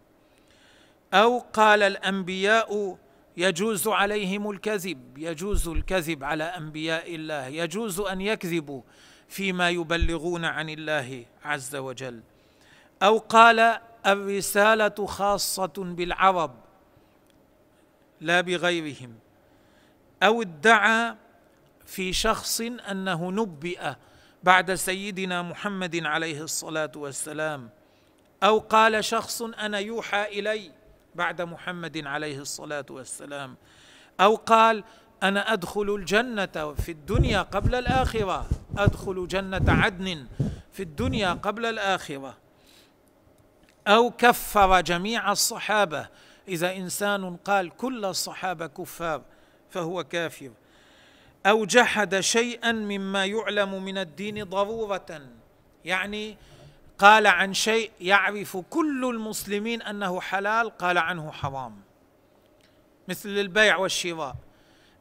أو 1.13 1.39
قال 1.39 1.83
الأنبياء 1.83 2.97
يجوز 3.37 3.87
عليهم 3.87 4.49
الكذب 4.49 5.17
يجوز 5.17 5.67
الكذب 5.67 6.23
على 6.23 6.43
أنبياء 6.43 7.15
الله 7.15 7.47
يجوز 7.47 7.99
أن 7.99 8.21
يكذبوا 8.21 8.81
فيما 9.27 9.69
يبلغون 9.69 10.45
عن 10.45 10.69
الله 10.69 11.25
عز 11.45 11.75
وجل. 11.75 12.21
أو 13.03 13.17
قال 13.17 13.79
الرسالة 14.05 15.05
خاصة 15.05 15.73
بالعرب 15.77 16.55
لا 18.21 18.41
بغيرهم. 18.41 19.15
أو 20.23 20.41
ادعى 20.41 21.15
في 21.85 22.13
شخص 22.13 22.61
أنه 22.61 23.31
نبئ 23.31 23.93
بعد 24.43 24.73
سيدنا 24.73 25.41
محمد 25.41 26.05
عليه 26.05 26.43
الصلاة 26.43 26.91
والسلام. 26.95 27.69
أو 28.43 28.59
قال 28.59 29.05
شخص 29.05 29.41
أنا 29.41 29.79
يوحى 29.79 30.39
إلي 30.39 30.78
بعد 31.15 31.41
محمد 31.41 32.07
عليه 32.07 32.39
الصلاة 32.39 32.85
والسلام 32.89 33.55
أو 34.19 34.35
قال 34.35 34.83
أنا 35.23 35.53
أدخل 35.53 35.95
الجنة 35.95 36.73
في 36.73 36.91
الدنيا 36.91 37.41
قبل 37.41 37.75
الآخرة 37.75 38.47
أدخل 38.77 39.27
جنة 39.27 39.71
عدن 39.71 40.27
في 40.71 40.83
الدنيا 40.83 41.33
قبل 41.33 41.65
الآخرة. 41.65 42.37
أو 43.87 44.11
كفر 44.11 44.81
جميع 44.81 45.31
الصحابة 45.31 46.07
إذا 46.47 46.75
إنسان 46.75 47.35
قال 47.35 47.69
كل 47.69 48.05
الصحابة 48.05 48.67
كفار 48.67 49.21
فهو 49.69 50.03
كافر. 50.03 50.51
أو 51.45 51.65
جحد 51.65 52.19
شيئا 52.19 52.71
مما 52.71 53.25
يعلم 53.25 53.83
من 53.83 53.97
الدين 53.97 54.43
ضرورة 54.43 55.21
يعني 55.85 56.37
قال 56.99 57.27
عن 57.27 57.53
شيء 57.53 57.91
يعرف 58.01 58.57
كل 58.57 59.05
المسلمين 59.05 59.81
أنه 59.81 60.21
حلال 60.21 60.77
قال 60.77 60.97
عنه 60.97 61.31
حرام 61.31 61.81
مثل 63.07 63.29
البيع 63.29 63.77
والشراء. 63.77 64.35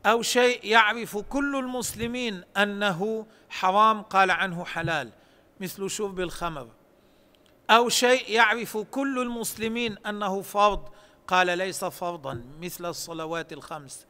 أو 0.07 0.23
شيء 0.23 0.65
يعرف 0.65 1.17
كل 1.17 1.57
المسلمين 1.57 2.45
أنه 2.57 3.27
حرام 3.49 4.03
قال 4.03 4.31
عنه 4.31 4.65
حلال 4.65 5.11
مثل 5.61 5.91
شرب 5.91 6.21
الخمر. 6.21 6.69
أو 7.71 7.89
شيء 7.89 8.31
يعرف 8.31 8.77
كل 8.77 9.19
المسلمين 9.19 9.99
أنه 10.07 10.43
فرض 10.43 10.89
قال 11.27 11.59
ليس 11.59 11.85
فرضا 11.85 12.45
مثل 12.61 12.87
الصلوات 12.87 13.53
الخمس. 13.53 14.07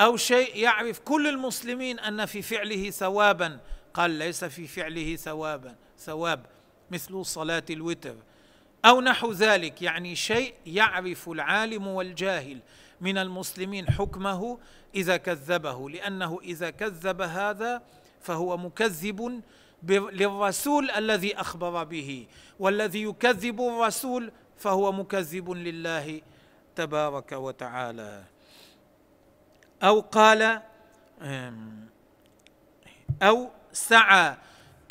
أو 0.00 0.16
شيء 0.16 0.56
يعرف 0.56 0.98
كل 0.98 1.26
المسلمين 1.26 1.98
أن 1.98 2.26
في 2.26 2.42
فعله 2.42 2.90
ثوابا 2.90 3.60
قال 3.94 4.10
ليس 4.10 4.44
في 4.44 4.66
فعله 4.66 5.16
ثوابا 5.16 5.76
ثواب. 5.98 6.53
مثل 6.94 7.24
صلاة 7.24 7.64
الوتر 7.70 8.16
أو 8.84 9.00
نحو 9.00 9.32
ذلك 9.32 9.82
يعني 9.82 10.16
شيء 10.16 10.54
يعرف 10.66 11.28
العالم 11.28 11.86
والجاهل 11.86 12.58
من 13.00 13.18
المسلمين 13.18 13.90
حكمه 13.90 14.58
إذا 14.94 15.16
كذبه 15.16 15.90
لأنه 15.90 16.38
إذا 16.42 16.70
كذب 16.70 17.20
هذا 17.20 17.82
فهو 18.20 18.56
مكذب 18.56 19.42
للرسول 19.88 20.90
الذي 20.90 21.40
أخبر 21.40 21.84
به 21.84 22.26
والذي 22.58 23.02
يكذب 23.02 23.60
الرسول 23.60 24.32
فهو 24.56 24.92
مكذب 24.92 25.50
لله 25.50 26.20
تبارك 26.76 27.32
وتعالى. 27.32 28.24
أو 29.82 30.00
قال 30.00 30.60
أو 33.22 33.50
سعى 33.72 34.36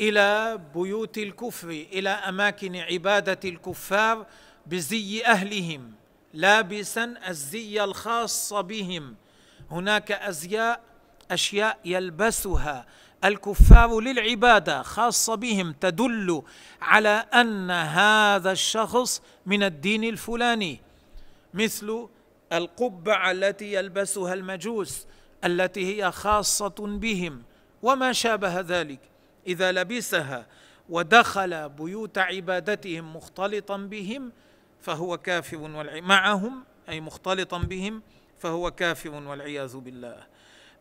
إلى 0.09 0.59
بيوت 0.75 1.17
الكفر 1.17 1.69
إلى 1.69 2.09
أماكن 2.09 2.75
عبادة 2.75 3.49
الكفار 3.49 4.25
بزي 4.65 5.25
أهلهم 5.25 5.91
لابسا 6.33 7.13
الزي 7.27 7.83
الخاص 7.83 8.53
بهم. 8.53 9.15
هناك 9.71 10.11
أزياء 10.11 10.81
أشياء 11.31 11.79
يلبسها 11.85 12.85
الكفار 13.23 13.99
للعبادة 13.99 14.81
خاصة 14.81 15.35
بهم 15.35 15.73
تدل 15.81 16.43
على 16.81 17.25
أن 17.33 17.71
هذا 17.71 18.51
الشخص 18.51 19.21
من 19.45 19.63
الدين 19.63 20.03
الفلاني. 20.03 20.81
مثل 21.53 22.07
القبعه 22.53 23.31
التي 23.31 23.73
يلبسها 23.73 24.33
المجوس 24.33 25.07
التي 25.45 25.95
هي 25.95 26.11
خاصة 26.11 26.75
بهم 26.79 27.43
وما 27.81 28.13
شابه 28.13 28.59
ذلك. 28.59 29.12
إذا 29.47 29.71
لبسها 29.71 30.45
ودخل 30.89 31.69
بيوت 31.69 32.17
عبادتهم 32.17 33.15
مختلطا 33.15 33.77
بهم 33.77 34.32
فهو 34.82 35.17
كافر 35.17 35.58
والعي... 35.58 36.01
معهم 36.01 36.63
أي 36.89 37.01
مختلطا 37.01 37.58
بهم 37.58 38.01
فهو 38.39 38.71
كافر 38.71 39.10
والعياذ 39.10 39.77
بالله. 39.77 40.23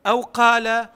أو 0.07 0.20
قال 0.20 0.88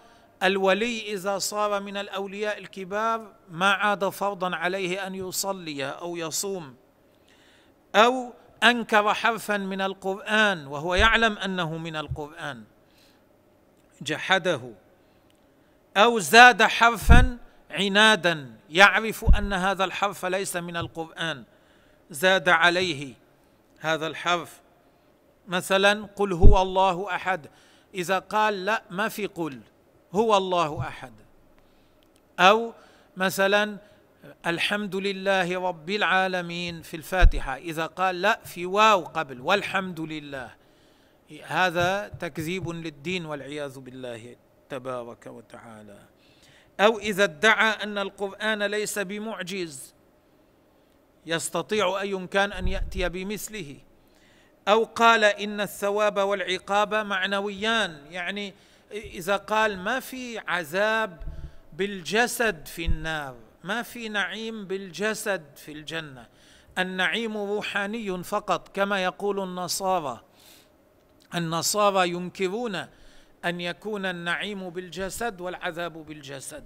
الولي 0.42 1.12
إذا 1.12 1.38
صار 1.38 1.80
من 1.80 1.96
الأولياء 1.96 2.58
الكبار 2.58 3.32
ما 3.50 3.72
عاد 3.72 4.08
فرضا 4.08 4.56
عليه 4.56 5.06
أن 5.06 5.14
يصلي 5.14 5.84
أو 5.88 6.16
يصوم. 6.16 6.76
أو 7.94 8.32
أنكر 8.62 9.14
حرفا 9.14 9.56
من 9.56 9.80
القرآن 9.80 10.66
وهو 10.66 10.94
يعلم 10.94 11.38
أنه 11.38 11.76
من 11.76 11.96
القرآن. 11.96 12.64
جحده. 14.02 14.60
أو 15.96 16.18
زاد 16.18 16.62
حرفا 16.62 17.38
عنادا 17.70 18.50
يعرف 18.70 19.24
أن 19.24 19.52
هذا 19.52 19.84
الحرف 19.84 20.26
ليس 20.26 20.56
من 20.56 20.76
القرآن. 20.76 21.44
زاد 22.10 22.48
عليه 22.48 23.14
هذا 23.80 24.06
الحرف. 24.06 24.60
مثلا 25.48 26.08
قل 26.16 26.32
هو 26.32 26.62
الله 26.62 27.14
أحد. 27.14 27.46
إذا 27.94 28.18
قال 28.18 28.64
لا 28.64 28.82
ما 28.90 29.08
في 29.08 29.26
قل. 29.26 29.60
هو 30.12 30.36
الله 30.36 30.80
أحد. 30.80 31.12
أو 32.40 32.72
مثلا 33.16 33.76
الحمد 34.46 34.96
لله 34.96 35.68
رب 35.68 35.90
العالمين 35.90 36.82
في 36.82 36.96
الفاتحة. 36.96 37.56
إذا 37.56 37.86
قال 37.86 38.22
لا 38.22 38.40
في 38.44 38.66
واو 38.66 39.04
قبل. 39.04 39.40
والحمد 39.40 40.00
لله. 40.00 40.50
هذا 41.44 42.08
تكذيب 42.08 42.68
للدين 42.68 43.26
والعياذ 43.26 43.78
بالله 43.78 44.36
تبارك 44.68 45.26
وتعالى. 45.26 45.98
أو 46.80 46.98
إذا 46.98 47.24
ادعى 47.24 47.70
أن 47.82 47.98
القرآن 47.98 48.62
ليس 48.62 48.98
بمعجز 48.98 49.94
يستطيع 51.26 52.00
أي 52.00 52.26
كان 52.26 52.52
أن 52.52 52.68
يأتي 52.68 53.08
بمثله. 53.08 53.76
أو 54.68 54.84
قال 54.84 55.24
إن 55.24 55.60
الثواب 55.60 56.18
والعقاب 56.18 56.94
معنويان 56.94 58.06
يعني 58.10 58.54
إذا 58.92 59.36
قال 59.36 59.78
ما 59.78 60.00
في 60.00 60.38
عذاب 60.38 61.22
بالجسد 61.72 62.66
في 62.66 62.84
النار 62.86 63.36
ما 63.64 63.82
في 63.82 64.08
نعيم 64.08 64.64
بالجسد 64.64 65.44
في 65.56 65.72
الجنة. 65.72 66.26
النعيم 66.78 67.36
روحاني 67.36 68.22
فقط 68.22 68.76
كما 68.76 69.04
يقول 69.04 69.40
النصارى. 69.40 70.20
النصارى 71.34 72.08
ينكرون 72.08 72.86
أن 73.46 73.60
يكون 73.60 74.06
النعيم 74.06 74.70
بالجسد 74.70 75.40
والعذاب 75.40 75.92
بالجسد. 75.92 76.64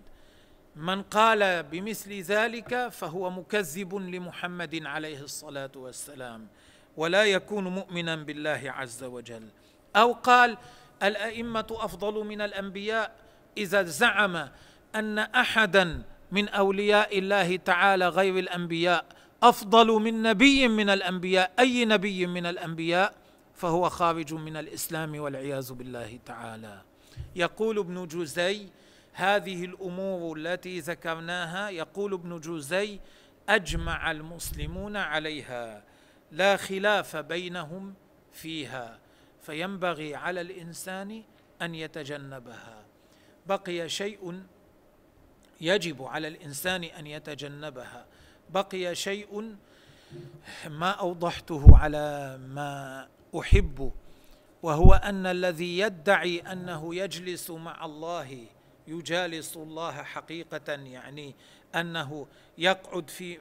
من 0.77 1.03
قال 1.03 1.63
بمثل 1.63 2.13
ذلك 2.21 2.89
فهو 2.89 3.31
مكذب 3.31 3.95
لمحمد 3.95 4.87
عليه 4.87 5.21
الصلاة 5.21 5.71
والسلام 5.77 6.49
ولا 6.97 7.25
يكون 7.25 7.65
مؤمنا 7.69 8.17
بالله 8.17 8.63
عز 8.67 9.05
وجل. 9.05 9.49
أو 9.97 10.13
قال 10.13 10.57
الأئمة 11.03 11.67
أفضل 11.71 12.25
من 12.25 12.41
الأنبياء 12.41 13.17
إذا 13.57 13.83
زعم 13.83 14.49
أن 14.95 15.19
أحدا 15.19 16.03
من 16.33 16.49
أولياء 16.49 17.19
الله 17.19 17.57
تعالى 17.57 18.09
غير 18.09 18.39
الأنبياء 18.39 19.05
أفضل 19.43 19.87
من 19.87 20.23
نبي 20.23 20.69
من 20.69 20.91
الأنبياء. 20.91 21.53
أي 21.59 21.85
نبي 21.85 22.27
من 22.27 22.47
الأنبياء؟ 22.47 23.15
فهو 23.61 23.89
خارج 23.89 24.35
من 24.35 24.57
الإسلام 24.57 25.21
والعياذ 25.21 25.73
بالله 25.73 26.19
تعالى. 26.27 26.83
يقول 27.37 27.79
ابن 27.79 28.07
جوزي 28.07 28.69
هذه 29.13 29.65
الأمور 29.65 30.37
التي 30.37 30.81
ذكرناها 30.81 31.71
يقول 31.71 32.13
ابن 32.13 32.41
جوزي 32.41 33.01
أجمع 33.49 34.11
المسلمون 34.11 34.97
عليها 34.97 35.85
لا 36.33 36.57
خلاف 36.57 37.17
بينهم 37.17 37.95
فيها 38.33 38.99
فينبغي 39.43 40.15
على 40.15 40.41
الإنسان 40.41 41.23
أن 41.63 41.75
يتجنبها. 41.75 42.85
بقي 43.47 43.89
شيء 43.89 44.43
يجب 45.61 46.03
على 46.03 46.29
الإنسان 46.29 46.85
أن 46.85 47.07
يتجنبها. 47.07 48.07
بقي 48.51 48.95
شيء 48.95 49.57
ما 50.69 50.91
أوضحته 50.91 51.79
على 51.79 52.39
ما 52.39 53.09
أحب 53.39 53.93
وهو 54.63 54.95
أن 54.95 55.27
الذي 55.27 55.79
يدعي 55.79 56.39
أنه 56.41 56.95
يجلس 56.95 57.51
مع 57.51 57.85
الله 57.85 58.47
يجالس 58.89 59.57
الله 59.57 59.93
حقيقة 59.93 60.73
يعني 60.73 61.35
أنه 61.75 62.27
يقعد 62.59 63.11
في 63.11 63.39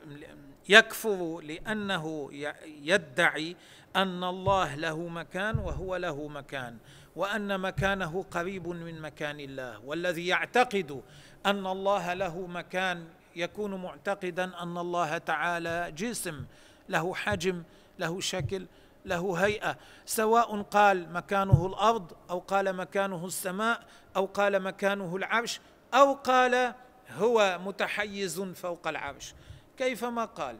يكفر 0.69 1.41
لأنه 1.41 2.29
يدعي 2.65 3.55
أن 3.95 4.23
الله 4.23 4.75
له 4.75 5.07
مكان 5.07 5.59
وهو 5.59 5.95
له 5.95 6.27
مكان 6.27 6.77
وأن 7.15 7.59
مكانه 7.59 8.25
قريب 8.31 8.67
من 8.67 9.01
مكان 9.01 9.39
الله 9.39 9.79
والذي 9.85 10.27
يعتقد 10.27 11.01
أن 11.45 11.67
الله 11.67 12.13
له 12.13 12.47
مكان 12.47 13.07
يكون 13.35 13.75
معتقدا 13.75 14.63
أن 14.63 14.77
الله 14.77 15.17
تعالى 15.17 15.93
جسم 15.97 16.45
له 16.89 17.15
حجم 17.15 17.63
له 17.99 18.19
شكل 18.19 18.65
له 19.09 19.45
هيئة 19.45 19.77
سواء 20.05 20.61
قال 20.61 21.13
مكانه 21.13 21.65
الأرض 21.65 22.11
أو 22.29 22.39
قال 22.39 22.75
مكانه 22.75 23.25
السماء 23.25 23.83
أو 24.15 24.25
قال 24.25 24.59
مكانه 24.63 25.15
العرش 25.15 25.59
أو 25.93 26.13
قال 26.13 26.73
هو 27.17 27.59
متحيز 27.65 28.41
فوق 28.41 28.87
العرش. 28.87 29.33
كيفما 29.77 30.25
قال 30.25 30.57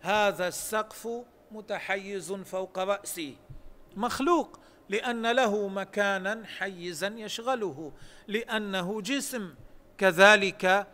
هذا 0.00 0.48
السقف 0.48 1.08
متحيز 1.52 2.32
فوق 2.32 2.78
رأسي. 2.78 3.36
مخلوق 3.96 4.60
لأن 4.88 5.26
له 5.26 5.68
مكانا 5.68 6.42
حيزا 6.58 7.06
يشغله 7.06 7.92
لأنه 8.28 9.00
جسم. 9.00 9.54
كذلك 9.98 10.86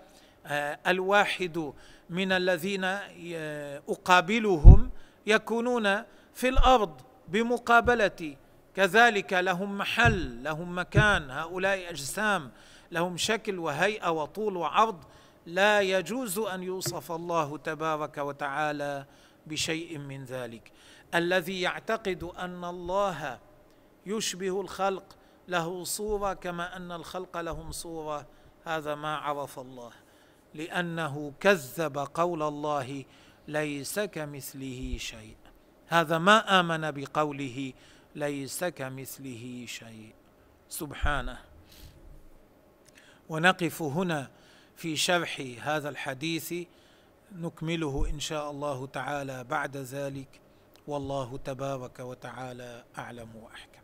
آه، 0.46 0.78
الواحد 0.86 1.72
من 2.10 2.32
الذين 2.32 2.84
آه، 2.84 3.82
أقابلهم 3.88 4.90
يكونون 5.26 6.02
في 6.38 6.48
الأرض 6.48 7.00
بمقابلتي. 7.28 8.36
كذلك 8.74 9.32
لهم 9.32 9.78
محل 9.78 10.42
لهم 10.42 10.78
مكان 10.78 11.30
هؤلاء 11.30 11.90
أجسام 11.90 12.50
لهم 12.92 13.16
شكل 13.16 13.58
وهيئة 13.58 14.10
وطول 14.10 14.56
وعرض. 14.56 15.04
لا 15.46 15.80
يجوز 15.80 16.38
أن 16.38 16.62
يوصف 16.62 17.12
الله 17.12 17.58
تبارك 17.58 18.18
وتعالى 18.18 19.06
بشيء 19.46 19.98
من 19.98 20.24
ذلك. 20.24 20.72
الذي 21.14 21.60
يعتقد 21.60 22.22
أن 22.22 22.64
الله 22.64 23.38
يشبه 24.06 24.60
الخلق 24.60 25.16
له 25.48 25.84
صورة 25.84 26.32
كما 26.32 26.76
أن 26.76 26.92
الخلق 26.92 27.40
لهم 27.40 27.72
صورة. 27.72 28.26
هذا 28.64 28.94
ما 28.94 29.16
عرف 29.16 29.58
الله. 29.58 29.90
لأنه 30.54 31.32
كذب 31.40 31.98
قول 31.98 32.42
الله 32.42 33.04
ليس 33.48 34.00
كمثله 34.00 34.96
شيء. 34.98 35.36
هذا 35.88 36.18
ما 36.18 36.60
آمن 36.60 36.90
بقوله 36.90 37.72
ليس 38.14 38.64
كمثله 38.64 39.64
شيء. 39.68 40.14
سبحانه. 40.68 41.38
ونقف 43.28 43.82
هنا 43.82 44.30
في 44.76 44.96
شرح 44.96 45.42
هذا 45.62 45.88
الحديث. 45.88 46.54
نكمله 47.32 48.08
إن 48.10 48.20
شاء 48.20 48.50
الله 48.50 48.86
تعالى 48.86 49.44
بعد 49.44 49.76
ذلك. 49.76 50.40
والله 50.86 51.38
تبارك 51.38 52.00
وتعالى 52.00 52.84
أعلم 52.98 53.36
وأحكم. 53.36 53.77